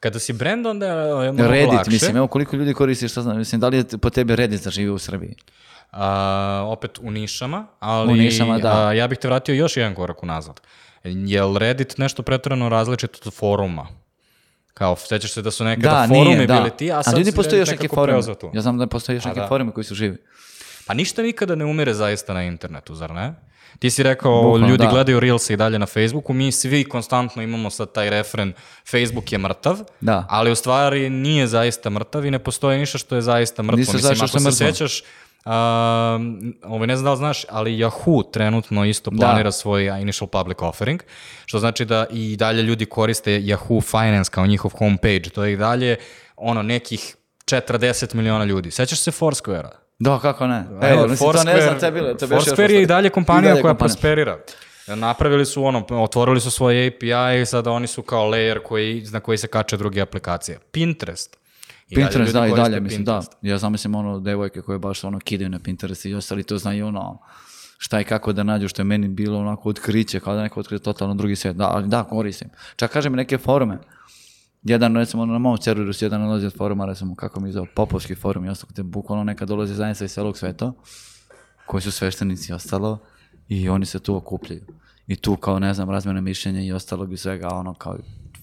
[0.00, 1.90] Kada si brand, onda je mnogo Reddit, lakše.
[1.90, 4.70] mislim, evo koliko ljudi koristi, šta znam, mislim, da li je po tebi Reddit da
[4.70, 5.34] živi u Srbiji?
[5.92, 8.86] A, opet u nišama, ali U nišama, da.
[8.88, 10.60] a, ja bih te vratio još jedan korak unazad.
[11.04, 13.86] Je li Reddit nešto pretjerano različito od foruma?
[14.76, 16.54] Kao, sećaš se da su nekada Da, forumi nije, da.
[16.54, 18.50] bili ti, a sad ljudi si postoje još preuzeo tu.
[18.54, 19.48] Ja znam da postoje još A neki da.
[19.48, 20.16] forumi koji su živi.
[20.86, 23.34] Pa ništa nikada ne umire zaista na internetu, zar ne?
[23.78, 24.90] Ti si rekao, Bukvalno, ljudi da.
[24.90, 28.52] gledaju Reels i dalje na Facebooku, mi svi konstantno imamo sad taj refren
[28.86, 30.26] Facebook je mrtav, Da.
[30.30, 33.76] ali u stvari nije zaista mrtav i ne postoji ništa što je zaista mrtvo.
[33.76, 34.52] Ništa Mislim, ako se mrtvo.
[34.52, 35.02] sećaš,
[35.46, 40.28] um, ovaj, ne znam da li znaš, ali Yahoo trenutno isto planira svoj uh, initial
[40.28, 41.02] public offering,
[41.46, 45.56] što znači da i dalje ljudi koriste Yahoo Finance kao njihov homepage, to je i
[45.56, 45.96] dalje
[46.36, 48.70] ono nekih 40 miliona ljudi.
[48.70, 49.70] Sećaš se Foursquare-a?
[49.98, 50.64] Da, kako ne?
[50.70, 52.14] Evo, Evo, mislim, to ne znam, to je bilo.
[52.14, 53.94] To Foursquare je i dalje kompanija dalje koja kompanija.
[53.94, 54.38] prosperira.
[54.86, 59.20] Napravili su ono, otvorili su svoje API i sada oni su kao layer koji, na
[59.20, 60.58] koji se kače druge aplikacije.
[60.70, 61.36] Pinterest.
[61.88, 63.12] I Pinterest, da, i dalje, mislim, da.
[63.12, 63.38] Pinterest.
[63.42, 66.86] Ja znam, mislim, ono, devojke koje baš ono kidaju na Pinterest i ostali to znaju,
[66.86, 67.18] ono,
[67.78, 70.78] šta i kako da nađu, što je meni bilo onako otkriće, kao da neko otkrio
[70.78, 71.56] totalno drugi svijet.
[71.56, 72.48] Da, ali da, koristim.
[72.76, 73.78] Čak kažem neke forume.
[74.62, 78.14] Jedan, recimo, na mom serveru su jedan nalazi od foruma, recimo, kako mi zove, Popovski
[78.14, 80.72] forum i ostalo, gde bukvalno neka dolazi zajednica iz celog sveta,
[81.66, 82.98] koji su sveštenici i ostalo,
[83.48, 84.62] i oni se tu okupljaju.
[85.06, 87.96] I tu, kao, ne znam, razmjene mišljenja i ostalog i svega, ono, kao,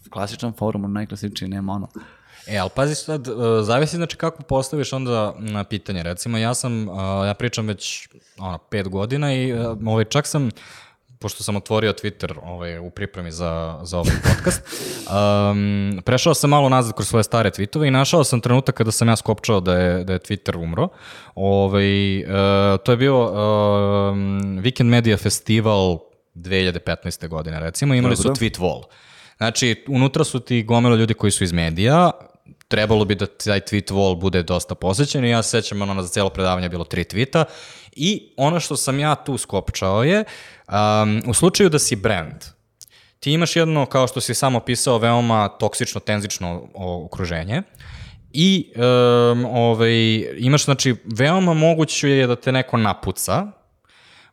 [0.09, 1.87] klasičan forum, najklasičniji, nema ono.
[2.47, 6.03] E, ali pazi sad, uh, zavisi znači kako postaviš onda na pitanje.
[6.03, 10.49] Recimo, ja sam, uh, ja pričam već ono, pet godina i uh, ovaj, čak sam,
[11.19, 14.61] pošto sam otvorio Twitter ovaj, u pripremi za, za ovaj podcast,
[15.51, 19.07] um, prešao sam malo nazad kroz svoje stare tweetove i našao sam trenutak kada sam
[19.07, 20.87] ja skopčao da je, da je Twitter umro.
[21.35, 22.29] Ovaj, uh,
[22.83, 23.35] to je bio um,
[24.63, 25.99] Weekend Media Festival
[26.35, 27.27] 2015.
[27.27, 28.35] godine, recimo, imali su Dobro.
[28.35, 28.83] tweet wall.
[29.37, 32.11] Znači, unutra su ti gomila ljudi koji su iz medija,
[32.73, 36.09] trebalo bi da taj tweet wall bude dosta posjećen i ja se sećam ono za
[36.09, 37.43] cijelo predavanje je bilo tri tweeta
[37.91, 42.43] i ono što sam ja tu skopčao je um, u slučaju da si brand
[43.19, 46.67] ti imaš jedno, kao što si samo pisao, veoma toksično, tenzično
[47.05, 47.61] okruženje
[48.31, 53.47] i um, ovaj, imaš, znači, veoma moguće je da te neko napuca,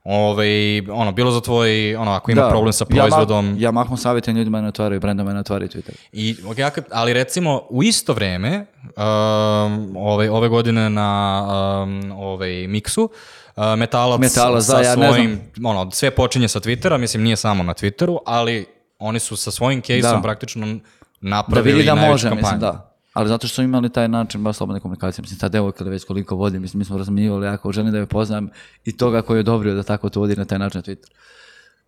[0.04, 3.96] ovaj, ono, bilo za tvoj, ono, ako ima problem sa proizvodom, Ja, ma, ja mahom
[3.96, 5.92] savjetujem ljudima da ne otvaraju brendove, ne otvaraju Twitter.
[6.12, 11.42] I, ja ali recimo u isto vreme, um, ove, ove godine na
[11.82, 13.10] um, ovaj, Miksu,
[13.56, 17.36] uh, Metalac, Metalac, sa da, ja ne svojim, ono, sve počinje sa Twittera, mislim nije
[17.36, 18.66] samo na Twitteru, ali
[18.98, 20.22] oni su sa svojim case-om Da.
[20.22, 20.80] praktično Da
[21.20, 22.42] napravili vidi da najveću može, kampanju.
[22.42, 22.89] mislim, da.
[23.20, 25.22] Ali zato što su imali taj način baš slobodne komunikacije.
[25.22, 28.06] Mislim, ta devojka ili već koliko vodi, mislim, mi smo razmenjivali jako, želim da je
[28.06, 28.48] poznam
[28.84, 31.10] i toga koji je odobrio da tako to vodi na taj način na Twitter.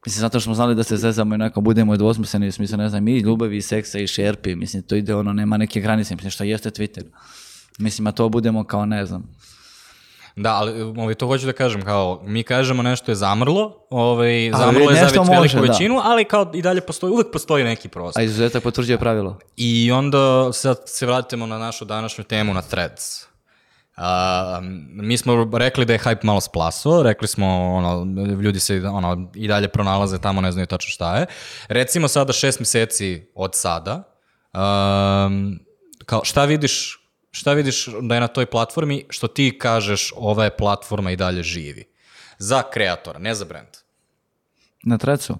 [0.06, 2.88] Mislim, zato što smo znali da se zezamo i onako budemo dvosmisleni, u smislu, ne
[2.88, 6.30] znam, i ljubavi, i seksa, i šerpi, mislim, to ide ono, nema neke granice, mislim,
[6.30, 7.04] što jeste Twitter.
[7.78, 9.34] Mislim, a to budemo kao, ne znam,
[10.36, 14.90] Da, ali ovaj, to hoću da kažem, kao, mi kažemo nešto je zamrlo, ovaj, zamrlo
[14.90, 15.62] je za već veliku može, da.
[15.62, 18.20] većinu, ali kao i dalje postoji, uvek postoji neki prostor.
[18.20, 19.38] a izuzetak potvrđuje pravilo.
[19.56, 23.26] I onda sad se vratimo na našu današnju temu na Threads.
[23.96, 24.58] A,
[24.92, 29.48] mi smo rekli da je hype malo splasao, rekli smo, ono, ljudi se ono, i
[29.48, 31.26] dalje pronalaze tamo, ne znaju tačno šta je.
[31.68, 34.02] Recimo sada šest meseci od sada,
[34.54, 35.58] um,
[36.06, 37.01] kao šta vidiš,
[37.32, 41.42] šta vidiš da je na toj platformi, što ti kažeš ova je platforma i dalje
[41.42, 41.84] živi?
[42.38, 43.68] Za kreatora, ne za brand.
[44.82, 45.36] Na trecu?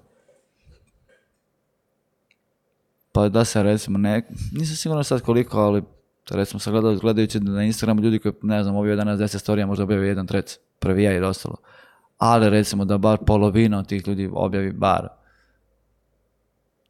[3.11, 5.83] Pa da se recimo ne, nisam siguran sad koliko, ali
[6.29, 9.83] recimo sad gleda, gledajući na Instagramu ljudi koji, ne znam, objavio danas 10 storija, možda
[9.83, 11.55] objavio jedan trec, prvi ja i ostalo.
[12.17, 15.07] Ali recimo da bar polovina od tih ljudi objavi bar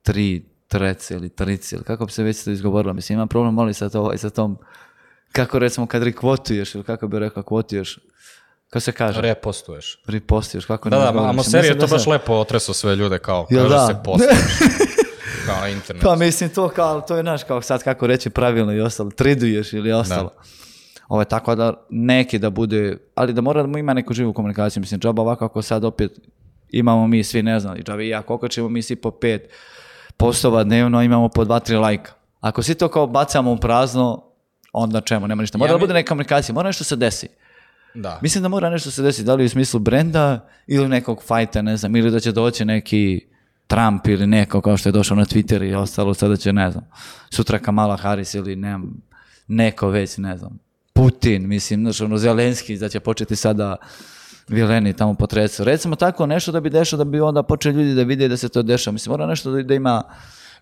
[0.02, 2.94] tri trece ili trici, ili kako bi se već to izgovorilo.
[2.94, 4.58] Mislim, imam problem i sa, to, sa tom,
[5.34, 8.00] kako recimo kad rekvotuješ, ili kako bi rekao, kvotuješ,
[8.70, 9.22] kako se kaže?
[9.22, 10.00] Repostuješ.
[10.08, 11.30] Repostuješ, kako Da, ne da, izgovorim.
[11.30, 13.88] amo serija je to da baš lepo otreso sve ljude kao, Jel kaže da?
[13.88, 14.40] se postuješ.
[15.46, 16.06] kao na internetu.
[16.08, 19.74] Pa mislim to kao, to je naš kao sad kako reći pravilno i ostalo, traduješ
[19.74, 20.34] ili ostalo.
[21.08, 24.82] Ovo je tako da neki da bude, ali da mora da ima neku živu komunikaciju,
[24.82, 26.12] mislim, džaba ovako ako sad opet
[26.70, 29.50] imamo mi svi, ne znam, i ja, koliko ćemo mi svi po pet
[30.18, 32.12] postova dnevno, imamo po dva, tri lajka.
[32.40, 34.24] Ako svi to kao bacamo u prazno,
[34.74, 35.58] onda čemu, nema ništa.
[35.58, 37.28] Mora Ja da bude neka komunikacija, mora nešto se desi.
[37.94, 38.20] Da.
[38.22, 41.78] Mislim da mora nešto se desiti, da li u smislu brenda ili nekog fajta, ne
[41.78, 43.22] znam, ili da će doći neki
[43.68, 46.84] Trump ili neko kao što je došao na Twitter i ostalo, sada će, ne znam,
[47.30, 48.80] sutra Kamala Harris ili ne,
[49.48, 50.60] neko već, ne znam,
[50.94, 53.76] Putin, mislim, znaš, ono, Zelenski, da će početi sada
[54.48, 55.64] vileni tamo potresu.
[55.64, 58.50] Recimo tako nešto da bi dešao, da bi onda počeli ljudi da vide da se
[58.50, 58.94] to dešava.
[58.94, 60.04] Mislim, mora nešto da, da ima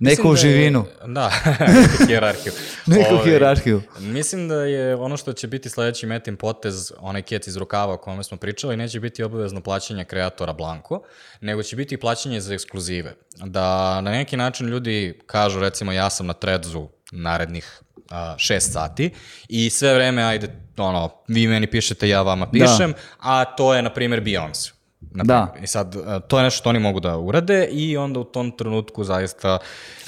[0.01, 1.31] neku da je- živinu, Da,
[1.81, 2.53] neku hijerarhiju.
[2.85, 3.81] neku Ovaj, hijerarhiju.
[3.99, 7.97] Mislim da je ono što će biti sledeći metin potez, onaj kec iz rukava o
[7.97, 11.03] kome smo pričali, neće biti obavezno plaćanje kreatora Blanko,
[11.41, 13.13] nego će biti plaćanje za ekskluzive.
[13.37, 13.61] Da
[13.93, 19.09] na neki način ljudi kažu, recimo, ja sam na Threadsu narednih a, šest sati
[19.49, 20.47] i sve vreme, ajde,
[20.77, 24.71] ono, vi meni pišete, ja vama pišem, a to je, na primjer, Beyoncé.
[25.11, 25.53] Na Da.
[25.63, 28.51] I sad, a, to je nešto što oni mogu da urade i onda u tom
[28.51, 29.57] trenutku zaista,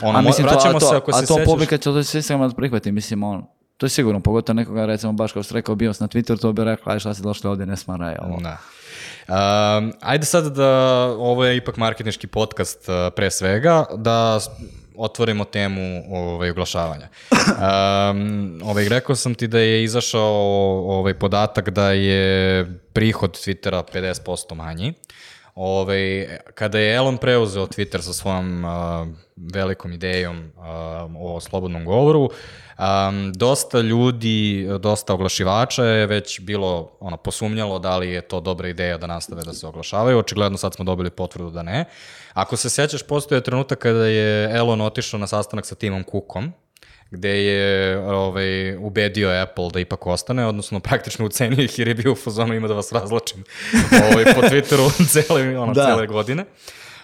[0.01, 1.45] ono, A mislim, to, vraćamo a to, se, ako a se to sećaš...
[1.45, 3.45] publika će to sve samo da prihvati, mislim, on,
[3.77, 6.53] to je sigurno, pogotovo nekoga, recimo, baš kao što rekao, bio sam na Twitteru, to
[6.53, 8.39] bi rekla, aj šta si došli ovdje, ne smaraj, ovo.
[8.41, 8.57] Da.
[9.27, 10.69] Um, ajde sad da,
[11.17, 14.39] ovo je ipak marketinški podcast uh, pre svega, da
[14.97, 17.07] otvorimo temu ovaj, oglašavanja.
[17.31, 20.33] Um, ovaj, rekao sam ti da je izašao
[20.97, 24.93] ovaj, podatak da je prihod Twittera 50% manji.
[25.56, 28.72] Ovaj, kada je Elon preuzeo Twitter sa svojom uh,
[29.36, 37.18] velikom idejom uh, o slobodnom govoru, um, dosta ljudi, dosta oglašivača je već bilo ono,
[37.18, 40.20] posumnjalo da li je to dobra ideja da nastave da se oglašavaju.
[40.20, 41.86] Očigledno sad smo dobili potvrdu da ne.
[42.34, 46.54] Ako se sećaš, postoje trenutak kada je Elon otišao na sastanak sa Timom Cookom,
[47.14, 52.11] gde je ovaj, ubedio Apple da ipak ostane, odnosno praktično ucenio ih jer je bio
[52.11, 53.43] u fazonu ima da vas razlačim
[54.11, 55.86] ovaj, po Twitteru cele, ono, Da.
[55.86, 56.45] cele godine.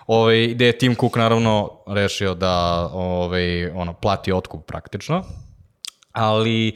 [0.08, 5.24] Ovaj, gde je Tim Cook naravno rešio da ovaj, ono, plati otkup praktično,
[6.12, 6.74] ali e,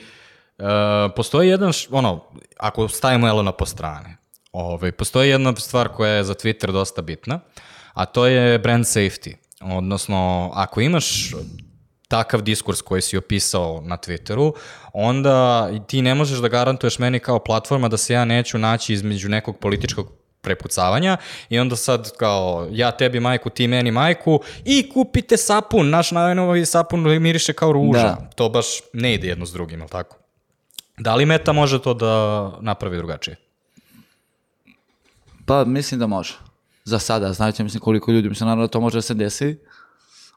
[1.15, 2.25] postoji jedan, ono,
[2.57, 4.17] ako stavimo Elona po strane,
[4.51, 7.39] ovaj, postoji jedna stvar koja je za Twitter dosta bitna,
[7.93, 9.35] a to je brand safety.
[9.61, 11.33] Odnosno, ako imaš
[12.13, 14.53] takav diskurs koji si opisao na Twitteru,
[14.93, 19.29] onda ti ne možeš da garantuješ meni kao platforma da se ja neću naći između
[19.29, 20.11] nekog političkog
[20.41, 21.17] prepucavanja
[21.49, 26.65] i onda sad kao ja tebi majku, ti meni majku i kupite sapun, naš najnovi
[26.65, 28.01] sapun miriše kao ruža.
[28.01, 28.29] Da.
[28.35, 30.17] To baš ne ide jedno s drugim, je tako?
[30.97, 33.35] Da li Meta može to da napravi drugačije?
[35.45, 36.33] Pa mislim da može.
[36.85, 39.57] Za sada, znajući mislim koliko ljudi, mislim naravno da to može da se desi,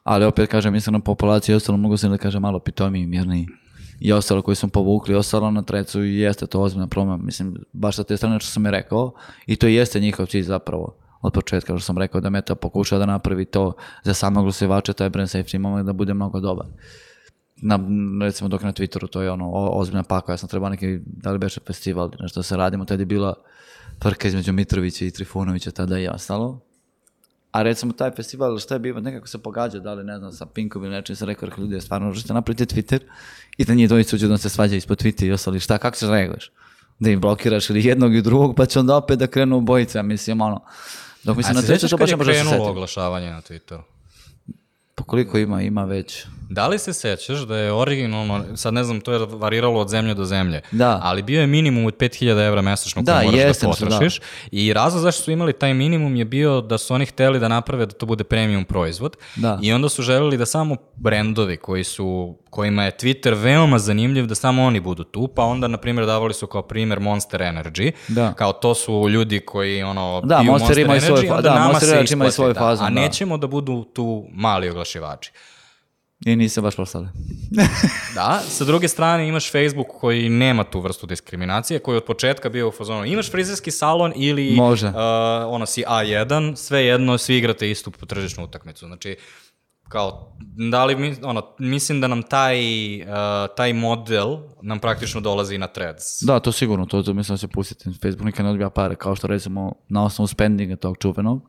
[0.06, 3.46] ali opet kažem, mislim na populaciju i ostalo mogu se da kažem malo pitomiji, mirniji.
[4.00, 7.26] I ostalo koji smo povukli, ostalo na trecu i jeste to ozbiljna problem.
[7.26, 9.12] Mislim, baš sa te strane što sam je rekao
[9.46, 13.06] i to jeste njihov cilj zapravo od početka, što sam rekao da Meta pokuša da
[13.06, 16.66] napravi to za same glasivače, taj brand safety moment da bude mnogo dobar.
[17.56, 17.80] Na,
[18.22, 21.32] recimo dok na Twitteru to je ono o- ozbiljna paka, ja sam trebao neki, da
[21.32, 23.34] li beše festival, nešto se radimo, tada je bila
[24.02, 26.65] frka između Mitrovića i Trifunovića tada i ostalo.
[27.56, 30.46] A recimo taj festival, šta je bio, nekako se pogađa, da li ne znam, sa
[30.46, 33.00] Pinkom ili nečim, sam rekao, rekao, ljudi, stvarno možete napraviti Twitter
[33.56, 36.08] i da njih dvojica uđu da se svađa ispod Twitter i ostali, šta, kako ćeš
[36.08, 36.50] reaguješ?
[36.98, 40.40] Da ih blokiraš ili jednog i drugog, pa će onda opet da krenu obojica, mislim,
[40.40, 40.60] ono,
[41.24, 42.70] dok na se treću sećaš to baš ne može da se krenulo setiti.
[42.70, 43.80] oglašavanje na Twitteru?
[44.94, 46.26] Pa koliko ima, ima već.
[46.48, 50.14] Da li se sećaš da je originalno, sad ne znam, to je variralo od zemlje
[50.14, 51.00] do zemlje, Da.
[51.02, 53.68] ali bio je minimum od 5000 evra mesečno Da, koje moraš da da.
[53.70, 54.20] potrošiš
[54.50, 57.86] i razlog zašto su imali taj minimum je bio da su oni hteli da naprave
[57.86, 59.58] da to bude premium proizvod Da.
[59.62, 64.34] i onda su želeli da samo brendovi koji su, kojima je Twitter veoma zanimljiv, da
[64.34, 68.32] samo oni budu tu, pa onda, na primjer, davali su kao primjer Monster Energy, Da.
[68.32, 71.88] kao to su ljudi koji, ono, Da, piju Monster svoj Energy, onda da, nama Monster
[72.08, 72.66] se isplati, da.
[72.70, 72.88] A da.
[72.88, 75.32] nećemo da budu tu mali oglašivači.
[76.24, 77.08] I niste baš postali.
[78.14, 82.48] Da, sa druge strane imaš Facebook koji nema tu vrstu diskriminacije, koji je od početka
[82.48, 84.86] bio u fazonu imaš frizerski salon ili Može.
[84.86, 84.94] Uh,
[85.46, 88.86] ono si A1, sve jedno, svi igrate istu tržišnu utakmicu.
[88.86, 89.16] Znači,
[89.88, 90.36] kao,
[90.70, 92.58] da li mi, ono, mislim da nam taj,
[93.02, 93.08] uh,
[93.56, 96.22] taj model nam praktično dolazi na threads.
[96.22, 97.84] Da, to sigurno, to, to mislim da će pustiti.
[98.02, 101.42] Facebook nikad ne odbija pare, kao što recimo na osnovu spendinga tog čuvenog,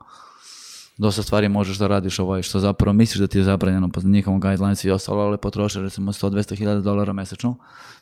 [0.98, 4.39] dosta stvari možeš da radiš ovaj, što zapravo misliš da ti je zabranjeno po njihovom
[4.39, 7.56] guidelines i ostalo, ali potroši recimo 100-200 hiljada dolara mesečno,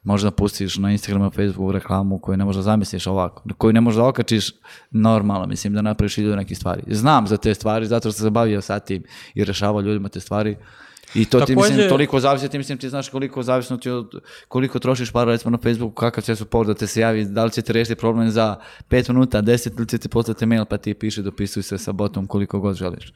[0.04, 3.82] možeš da pustiš na Instagramu, Facebooku reklamu koju ne možeš da zamisliš ovako, koju ne
[3.82, 4.52] možeš da okačiš
[4.92, 6.82] normalno, mislim da napraviš hiljadu nekih stvari.
[6.88, 10.20] Znam za te stvari, zato što sam se bavio sa tim i rešavao ljudima te
[10.20, 10.58] stvari.
[11.16, 14.22] I to ti mislim Takođe- toliko zavisi, ti mislim ti znaš koliko zavisno ti od
[14.48, 17.46] koliko trošiš para recimo na Facebooku, kakav će su povod da te se javi, da
[17.46, 18.56] li će ti rešiti problem za
[18.90, 22.28] 5 minuta, 10 ili će ti poslati mail pa ti piše dopisuj se sa botom
[22.28, 23.14] koliko god želiš.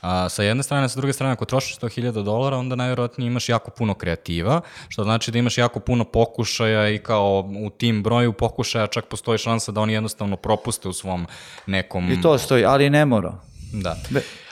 [0.00, 3.70] A, sa jedne strane, sa druge strane, ako trošiš 100.000 dolara, onda najvjerojatnije imaš jako
[3.70, 8.86] puno kreativa, što znači da imaš jako puno pokušaja i kao u tim broju pokušaja
[8.86, 11.26] čak postoji šansa da oni jednostavno propuste u svom
[11.66, 12.12] nekom...
[12.12, 13.34] I to stoji, ali ne mora.
[13.72, 13.96] Da.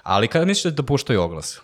[0.03, 1.61] Ali kada misliš da puštaju oglas?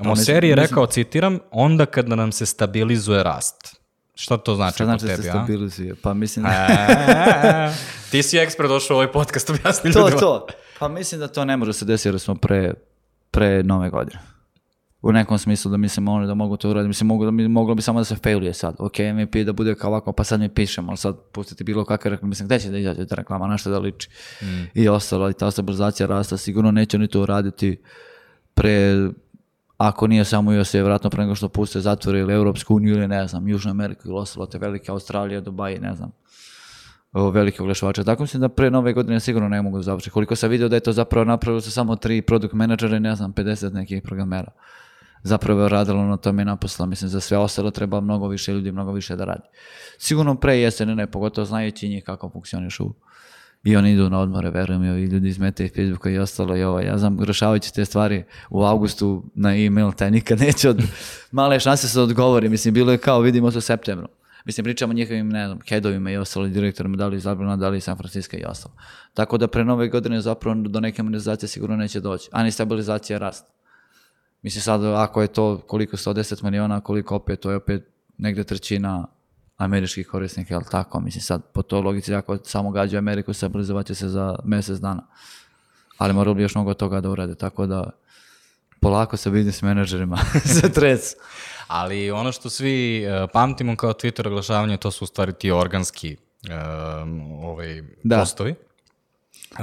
[0.00, 3.82] Moseri je mislim- rekao, citiram, onda kada nam se stabilizuje rast.
[4.14, 5.94] Šta to znači Šta po znači da tebi, se stabilizuje?
[6.02, 6.46] Pa mislim...
[6.52, 7.72] E,
[8.10, 10.20] ti si ekspert došao u ovaj podcast, objasni to, ljudima.
[10.20, 10.46] to.
[10.78, 12.74] Pa mislim da to ne može se desiti jer smo pre,
[13.30, 14.18] pre nove godine.
[15.02, 16.88] U nekom smislu da mislim oni da mogu to uraditi.
[16.88, 18.74] Mislim, mogu da mi, moglo bi samo da se failuje sad.
[18.78, 22.10] Ok, MVP da bude kao ovako, pa sad mi pišemo, ali sad pustiti bilo kakve
[22.10, 22.28] reklame.
[22.28, 24.08] Mislim, gde će da izađe ta reklama, na što da liči.
[24.74, 27.80] I ostalo, i ta stabilizacija rasta sigurno neće oni to uraditi
[28.54, 28.96] pre
[29.88, 33.28] ako nije samo US, vjerojatno pre nego što puste zatvore ili Europsku uniju ili ne
[33.28, 36.12] znam, Južnu Ameriku ili ostalo te velike Australije, Dubai, ne znam
[37.12, 38.04] velike oglašivače.
[38.04, 40.10] Tako mislim da pre nove godine sigurno ne mogu završiti.
[40.10, 43.16] Koliko sam vidio da je to zapravo napravilo su samo tri product menadžera i ne
[43.16, 44.52] znam, 50 nekih programera.
[45.22, 46.86] Zapravo je radilo na tome i naposla.
[46.86, 49.48] Mislim, za sve ostalo treba mnogo više ljudi, mnogo više da radi.
[49.98, 52.94] Sigurno pre jeste, ne, pogotovo znajući njih kako funkcionišu.
[53.64, 56.56] I oni idu na odmore, verujem, i ovi ljudi iz Meta i Facebooka i ostalo.
[56.56, 60.82] I ovo, ja znam, rešavajući te stvari u augustu na e-mail, taj nikad neće od
[61.30, 62.48] male šanse se odgovori.
[62.48, 64.08] Mislim, bilo je kao, vidimo se u septembru.
[64.44, 67.68] Mislim, pričamo o njihovim, ne znam, headovima i ostalo, direktorima, da li iz Zabrana, da
[67.68, 68.74] li iz San Francisco i ostalo.
[69.14, 72.28] Tako da pre nove godine zapravo do neke monetizacije sigurno neće doći.
[72.32, 73.44] A ni stabilizacija rast.
[74.42, 77.88] Mislim sad, ako je to koliko 110 miliona, koliko opet, to je opet
[78.18, 79.06] negde trećina
[79.56, 81.00] američkih korisnika, jel tako?
[81.00, 85.06] Mislim sad, po toj logici, ako samo gađaju Ameriku, stabilizovat će se za mjesec dana.
[85.98, 87.90] Ali moralo bi još mnogo toga da urade, tako da
[88.80, 90.18] polako se vidi s menadžerima
[90.60, 91.14] za trec.
[91.66, 96.16] Ali ono što svi e, pamtimo kao Twitter oglašavanje, to su u stvari ti organski
[96.48, 96.54] e,
[97.42, 98.18] ovaj, Da.
[98.18, 98.54] postovi.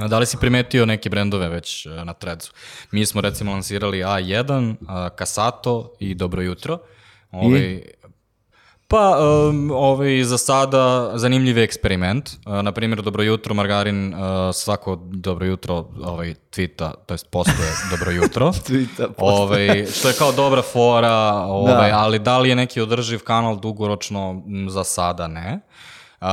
[0.08, 2.52] Da li si primetio neke brendove već e, na Threadsu?
[2.90, 6.78] Mi smo recimo lansirali A1, a, Kasato i Dobro jutro.
[7.30, 7.82] Ovaj,
[8.90, 12.30] Pa, um, ovaj, za sada zanimljiv je eksperiment.
[12.46, 14.20] Uh, na primjer, Dobro jutro, Margarin, uh,
[14.54, 18.52] svako Dobro jutro ovaj, tvita, to jest postoje Dobro jutro.
[18.52, 21.98] Twita, ovaj, što je kao dobra fora, ovaj, Da.
[21.98, 25.60] ali da li je neki održiv kanal dugoročno, m, za sada ne.
[26.20, 26.26] Uh,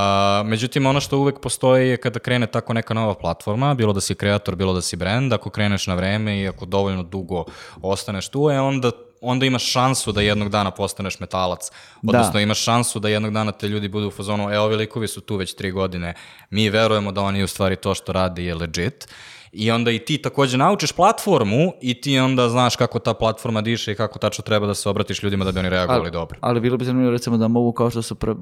[0.46, 4.16] međutim, ono što uvek postoji je kada krene tako neka nova platforma, bilo da si
[4.16, 7.46] kreator, bilo da si brand, ako kreneš na vreme i ako dovoljno dugo
[7.82, 8.92] ostaneš tu, e onda
[9.22, 11.72] onda imaš šansu da jednog dana postaneš metalac.
[12.08, 15.22] Odnosno imaš šansu da jednog dana te ljudi budu u fazonu, e, ovi likovi su
[15.22, 16.14] tu već tri godine,
[16.50, 19.08] mi verujemo da oni u stvari to što radi je legit.
[19.52, 23.92] I onda i ti takođe naučiš platformu i ti onda znaš kako ta platforma diše
[23.92, 26.40] i kako tačno treba da se obratiš ljudima da bi oni reagovali dobro.
[26.42, 28.36] Ali bilo bi zanimljivo recimo da mogu kao što su pre,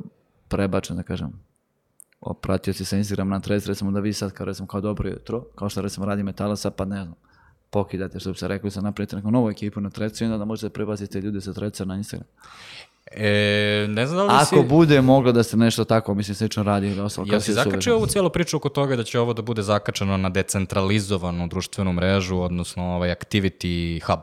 [0.48, 1.32] prebačeni, da kažem,
[2.22, 5.44] o, pratioci sa Instagram na Threads, recimo da vi sad kao recimo kao dobro jutro,
[5.56, 7.16] kao što recimo radi Metalasa, pa ne znam,
[7.70, 10.46] pokidate što bi se rekli, sad napravite neku novu ekipu na Threadsu i onda da
[10.46, 12.28] možete prebaciti ljude sa Threadsa na Instagram.
[13.12, 14.56] E, ne znam da li si...
[14.56, 17.28] Ako bude moglo da se nešto tako, mislim, slično radi ili ostalo.
[17.30, 17.96] Jel si zakačio suvereno.
[17.96, 22.38] ovu cijelu priču oko toga da će ovo da bude zakačeno na decentralizovanu društvenu mrežu,
[22.38, 24.20] odnosno ovaj activity hub?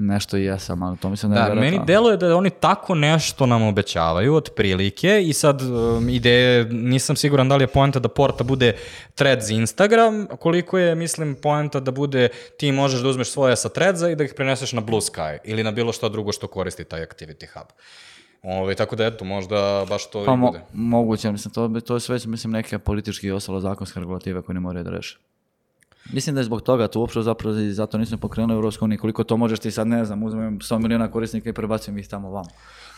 [0.00, 3.46] Nešto i jesam, ali to mislim da, Da, je meni deluje da oni tako nešto
[3.46, 8.08] nam obećavaju od prilike i sad um, ideje, nisam siguran da li je poenta da
[8.08, 8.76] porta bude
[9.14, 12.28] Threads Instagram, koliko je, mislim, poenta da bude
[12.58, 15.62] ti možeš da uzmeš svoje sa Threadsa i da ih preneseš na Blue Sky ili
[15.62, 17.66] na bilo što drugo što koristi taj Activity Hub.
[18.42, 20.60] Ove, tako da eto, možda baš to Pa i mo- bude.
[20.72, 24.60] moguće, mislim, to, to je sve, mislim, neke političke i ostalo zakonske regulative koje ne
[24.60, 25.18] moraju da reše.
[26.12, 29.24] Mislim da je zbog toga, to uopšte zapravo i zato nismo pokrenuli Europsku uniju, koliko
[29.24, 32.50] to možeš ti sad, ne znam, uzmem 100 miliona korisnika i prebacim ih tamo vamo.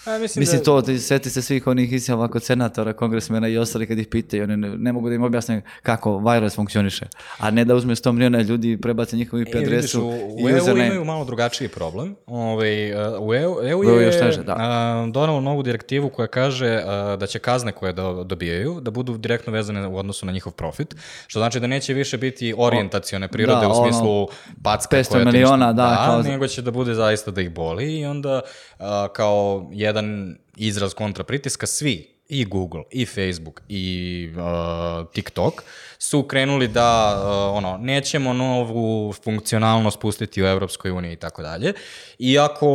[0.06, 3.58] A, mislim, Mislim da, to, ti seti se svih onih izjava kod senatora, kongresmena i
[3.58, 7.06] ostali kad ih pitaju, oni ne, ne mogu da im objasne kako virus funkcioniše,
[7.38, 10.44] a ne da uzme 100 miliona ljudi i prebace njihovu IP E, adresu u, i
[10.44, 10.86] u EU username.
[10.86, 12.14] imaju malo drugačiji problem.
[12.26, 14.54] Ovaj, uh, u EU, EU U EU je teže, da.
[14.58, 19.18] a, donelo novu direktivu koja kaže a, da će kazne koje do, dobijaju da budu
[19.18, 20.94] direktno vezane u odnosu na njihov profit,
[21.26, 24.28] što znači da neće više biti orijentacione prirode da, u ono, smislu
[24.62, 27.98] packa 500 koja miliona, ništa- da, kao nego će da bude zaista da ih boli
[27.98, 28.40] i onda
[28.78, 35.62] a, kao jedan izraz kontra pritiska svi i Google, i Facebook, i uh, TikTok
[35.98, 41.72] su krenuli da, uh, ono, nećemo novu funkcionalnost pustiti u Evropskoj uniji i tako dalje.
[42.18, 42.68] Iako,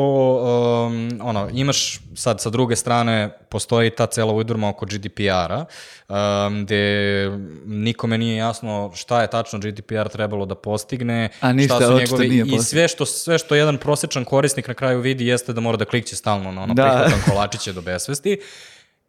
[0.86, 5.66] um, ono, imaš sad sa druge strane, postoji ta cela ujdurma oko GDPR-a,
[6.10, 7.30] um, gde
[7.66, 12.30] nikome nije jasno šta je tačno GDPR trebalo da postigne, A ništa šta su njegovi,
[12.30, 15.78] nije i sve što, sve što jedan prosječan korisnik na kraju vidi jeste da mora
[15.78, 16.84] da klikće stalno na ono Da.
[16.84, 18.40] prihvatam kolačiće do besvesti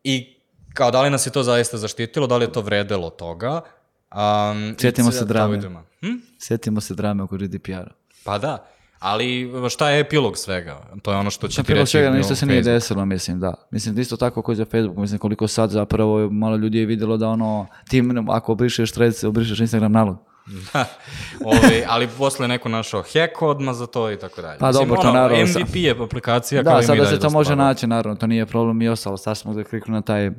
[0.05, 0.36] i
[0.77, 3.61] kao da li nas je to zaista zaštitilo, da li je to vredelo toga.
[4.15, 5.61] Um, Sjetimo se drame.
[6.01, 6.17] Hm?
[6.39, 7.93] Sjetimo se drame oko GDPR-a.
[8.25, 8.67] Pa da,
[8.99, 10.83] ali šta je epilog svega?
[11.03, 13.55] To je ono što će ti reći svega ništa se nije desilo, mislim, da.
[13.71, 16.87] Mislim, da isto tako kao i za Facebook, mislim, koliko sad zapravo malo ljudi je
[16.87, 20.17] vidjelo da ono, ti ako obrišeš Threads, obrišeš Instagram nalog.
[21.45, 24.59] Ovi, ali posle neko našao hack odmah za to i tako dalje.
[24.59, 27.17] Pa Mislim, dobro, to ono, naravno MVP je aplikacija kao Da, i mi sada dalje
[27.17, 29.17] se to može naći, naravno, to nije problem i ostalo.
[29.17, 30.31] Sad smo da kliknu na taj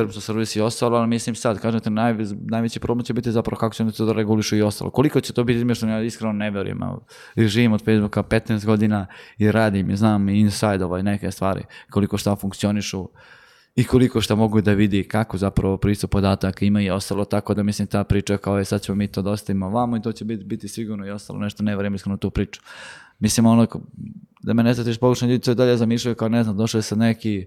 [0.00, 2.14] terms of service i ostalo, ali mislim sad, kažete, naj,
[2.50, 4.90] najveći problem će biti zapravo kako će oni to da regulišu i ostalo.
[4.90, 6.82] Koliko će to biti izmješteno, ja iskreno ne vjerujem.
[6.82, 6.98] a
[7.36, 9.06] Živim od Facebooka 15 godina
[9.38, 13.08] i radim i znam i inside ovaj neke stvari, koliko šta funkcionišu
[13.76, 17.62] i koliko šta mogu da vidi kako zapravo pristup podataka ima i ostalo, tako da
[17.62, 20.24] mislim ta priča kao je sad ćemo mi to dosta ima vamo i to će
[20.24, 22.60] biti, biti sigurno i ostalo nešto ne vjerujem iskreno tu priču.
[23.20, 23.66] Mislim ono,
[24.42, 26.82] da me ne znatiš pogrešno, ljudi to i dalje zamišljaju kao ne znam, došao je
[26.82, 27.46] sad neki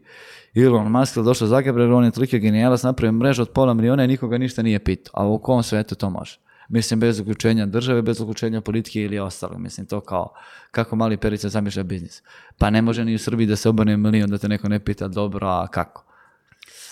[0.55, 4.07] Elon Musk ili došao Zuckerberg, on je toliki genijalac, napravio mrežu od pola miliona i
[4.07, 5.13] nikoga ništa nije pitao.
[5.13, 6.39] A u kom svetu to može?
[6.69, 9.57] Mislim, bez uključenja države, bez uključenja politike ili ostalo.
[9.57, 10.33] Mislim, to kao,
[10.71, 12.23] kako mali perica zamišlja biznis.
[12.57, 15.07] Pa ne može ni u Srbiji da se obrne milion da te neko ne pita
[15.07, 16.05] dobro, a kako?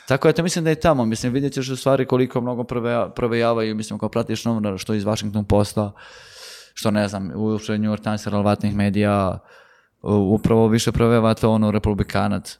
[0.08, 3.76] Tako eto, mislim da je tamo, mislim, vidjet ćeš u stvari koliko mnogo prove, provejavaju,
[3.76, 5.92] mislim, kao pratiš novinara, što iz Washington Posta,
[6.82, 9.38] što ne znam, uopšte New York Times relevantnih medija,
[10.02, 12.60] u- upravo više proveva to ono republikanac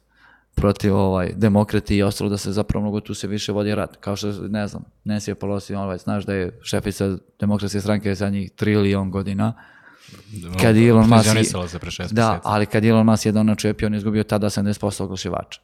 [0.56, 3.96] protiv ovaj, demokrati i ostalo da se zapravo mnogo tu se više vodi rat.
[3.96, 9.12] Kao što, ne znam, Nancy Pelosi, ovaj, znaš da je šefica demokratske stranke zadnjih trilion
[9.12, 9.54] godina,
[10.62, 11.26] kad je Elon Musk...
[12.16, 15.62] Da, ali kad je Elon Musk jedan načepio, on je izgubio tada 70% oglašivača.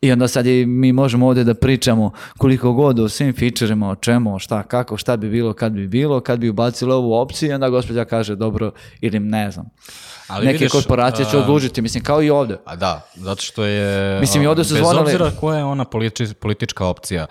[0.00, 3.94] I onda sad je, mi možemo ovdje da pričamo koliko god o svim featurema, o
[3.94, 7.52] čemu, šta, kako, šta bi bilo, kad bi bilo, kad bi ubacili ovu opciju i
[7.52, 8.70] onda gospođa kaže dobro
[9.00, 9.66] ili ne znam.
[10.26, 12.58] Ali Neke vidiš, korporacije će odlužiti, mislim kao i ovdje.
[12.64, 14.20] A da, zato što je...
[14.20, 17.26] Mislim, i ovdje su bez zvonili- obzira koja je ona politi- politička opcija,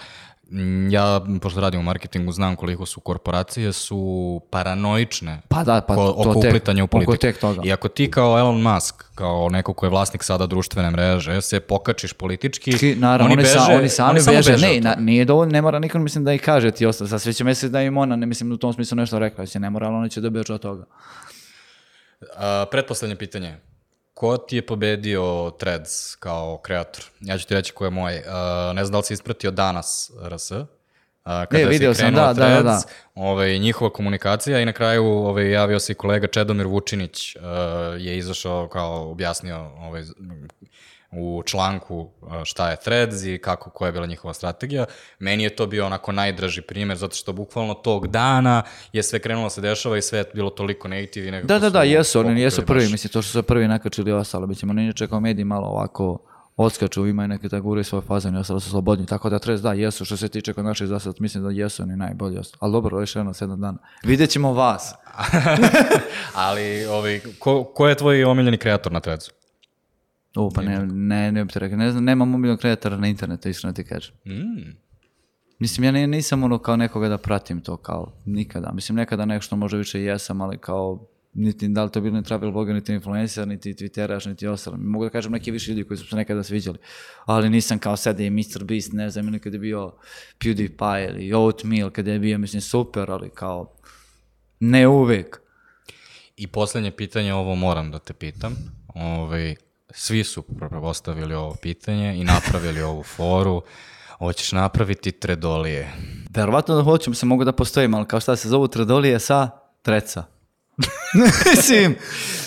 [0.89, 4.00] ja, pošto radim u marketingu, znam koliko su korporacije su
[4.50, 7.18] paranoične Pa da, pa ko- to oko tek- uplitanja u politiku.
[7.18, 7.62] tek toga.
[7.66, 11.60] I ako ti kao Elon Musk, kao neko ko je vlasnik sada društvene mreže, se
[11.60, 14.52] pokačiš politički, Ki, naravno, oni, beže, sa, oni sami oni beže.
[14.52, 17.08] beže Ne, na, nije dovoljno, ne mora nikom mislim da i kaže ti ostalo.
[17.08, 19.60] Sad sve će mesec da im ona, ne mislim u tom smislu nešto rekla, se
[19.60, 20.86] ne mora, ali oni će da beže od toga.
[22.36, 23.58] A, pretposlednje pitanje.
[24.20, 27.03] Ko ti je pobedio Threads kao kreator?
[27.20, 28.24] Ja ću ti reći ko je moj.
[28.28, 30.51] A, ne znam da li si ispratio danas RS.
[30.51, 32.82] A, kada Ne, se vidio sam, da, da, da, Threads, da.
[33.15, 37.41] Ovaj, njihova komunikacija i na kraju ovaj, javio se i kolega Čedomir Vučinić uh,
[37.97, 40.03] je izašao kao objasnio ovaj,
[41.12, 44.86] u članku uh, šta je Threads i kako, koja je bila njihova strategija.
[45.20, 49.45] Meni je to bio onako najdraži primjer, zato što bukvalno tog dana je sve krenulo
[49.45, 51.28] da se dešava i sve je bilo toliko negative.
[51.28, 53.43] i nekako Da, da, da, su jesu, oni jesu prvi, baš- mislim, to što su
[53.43, 56.18] prvi nakačili ostalo, mislim, oni inače kao mediji malo ovako
[56.57, 60.05] odskaču, imaju neke tako gure svoje fazane ostalo su slobodni, tako da tres da, jesu,
[60.05, 63.34] što se tiče kod naših zasad, mislim da jesu oni najbolji, ali dobro, još jedno,
[63.34, 63.78] sedam dana.
[64.03, 64.93] Vidjet ćemo vas.
[66.34, 69.32] Ali, ovaj, ko, ko je tvoj omiljeni kreator na Threadsu?
[70.36, 73.73] O, pa ne, ne, ne bih rekao, ne znam, nemam mobilnog kreatora na internetu, iskreno
[73.73, 74.15] ti kažem.
[74.25, 74.75] Mm.
[75.59, 78.71] Mislim, ja ne- nisam ono kao nekoga da pratim to, kao nikada.
[78.71, 82.51] Mislim, nekada nešto možda više jesam, ali kao niti da li to bilo ni travel
[82.51, 84.77] blogger, niti influencer, niti twitteraš, niti ostalo.
[84.77, 86.77] Mogu da kažem neki više ljudi koji su se nekada sviđali,
[87.25, 88.63] ali nisam kao sad je Mr.
[88.63, 89.93] Beast, ne znam, ili kad je bio
[90.39, 93.73] PewDiePie ili Oatmeal, kad je bio, mislim, super, ali kao
[94.59, 95.41] ne uvek.
[96.38, 98.55] I posljednje pitanje, ovo moram da te pitam.
[98.95, 99.55] Ovaj,
[99.91, 103.61] svi su postavili ovo pitanje i napravili ovu foru.
[104.17, 105.93] Hoćeš napraviti tredolije.
[106.29, 109.49] Verovatno da hoću, se mogu da postojim, ali kao šta se zovu tredolije sa
[109.81, 110.23] treca.
[111.55, 111.95] mislim,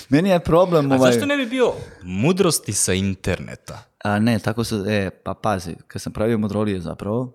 [0.08, 1.12] meni je problem A ovaj...
[1.12, 1.72] zašto ne bi bio
[2.02, 3.82] mudrosti sa interneta?
[4.04, 7.32] A ne, tako se, e, pa pazi, kad sam pravio modrolije zapravo,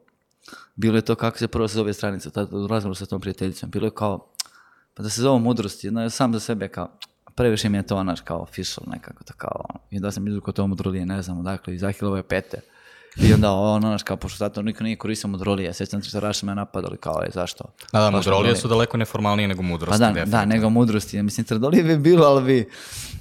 [0.75, 3.69] bilo je to kako se prvo se zove stranica, tada u razgovoru sa tom prijateljicom,
[3.69, 4.33] bilo je kao,
[4.93, 6.97] pa da se zove mudrosti, no, sam za sebe kao,
[7.37, 10.67] previše mi je to onaš kao official nekako, to kao, i da sam izvukao to
[10.67, 12.61] modrolije, ne znam, dakle, iz Ahilove pete,
[13.21, 16.55] i onda ono, onaš, kao, pošto zato niko nije koristio modrolije, sjećam se raši me
[16.55, 17.63] napadali, kao, je, zašto?
[17.93, 19.99] Da, da, mudrolije su daleko neformalnije nego Pa mudrosti.
[19.99, 20.45] da, da, definitivno.
[20.45, 21.17] nego mudrosti.
[21.17, 22.69] Ja mislim, trdolije bi bilo, ali bi...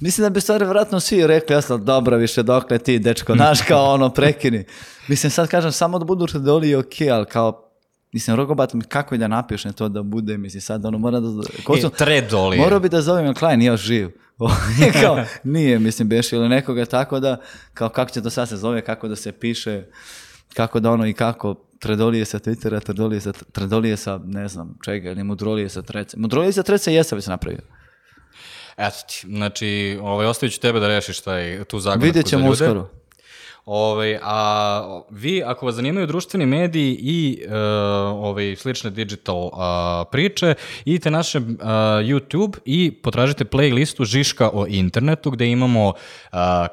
[0.01, 3.93] Mislim da bi stvari vjerojatno svi rekli, jasno, dobro, više dokle ti, dečko, naš, kao
[3.93, 4.65] ono, prekini.
[5.07, 7.66] Mislim, sad kažem, samo da budu trdolije, ok, ali kao,
[8.11, 11.27] mislim, rogobat mi kako i da napišem to da bude, mislim, sad ono mora da...
[11.63, 11.77] Ko
[12.57, 12.57] E.
[12.57, 14.09] Morao bi da zovem, jer Klein još živ.
[15.01, 17.37] kao, nije, mislim, beš ili nekoga tako da,
[17.73, 19.83] kao kako će to sad se zove, kako da se piše,
[20.53, 25.11] kako da ono i kako, tredolije sa Twittera, tredolije sa, tredolije sa, ne znam, čega,
[25.11, 26.17] ili mudrolije sa trece.
[26.17, 27.61] Mudrolije sa trece jesa bi se napravio.
[28.77, 32.89] Eto ti, znači, ovaj, ostavit ću tebe da rešiš taj, tu zagoneku Vidjet ćemo uskoro.
[33.67, 37.53] Ovaj, a vi, ako vas zanimaju društveni mediji i uh,
[38.23, 39.51] ovaj, slične digital uh,
[40.11, 40.53] priče,
[40.85, 41.45] idite naše uh,
[42.07, 45.93] YouTube i potražite playlistu Žiška o internetu, gde imamo uh,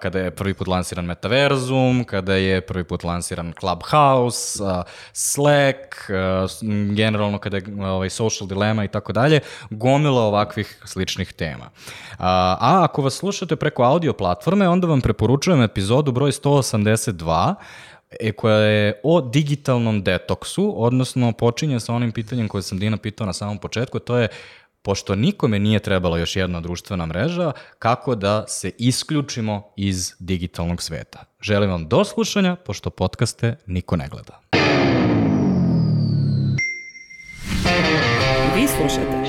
[0.02, 4.82] kada je prvi put lansiran Metaverzum, kada je prvi put lansiran Clubhouse, uh,
[5.12, 5.78] Slack,
[6.08, 9.40] uh, generalno kada je ovaj, social dilema i tako dalje,
[9.70, 11.70] gomila ovakvih sličnih tema.
[12.18, 16.32] A, a ako vas slušate preko audio platforme, onda vam preporučujem epizodu broj
[16.84, 17.54] 182,
[18.20, 23.26] e, koja je o digitalnom detoksu, odnosno počinje sa onim pitanjem koje sam Dina pitao
[23.26, 24.28] na samom početku, to je
[24.82, 31.24] pošto nikome nije trebala još jedna društvena mreža, kako da se isključimo iz digitalnog sveta.
[31.40, 34.40] Želim vam do slušanja, pošto podcaste niko ne gleda.
[38.56, 39.24] Vi slušate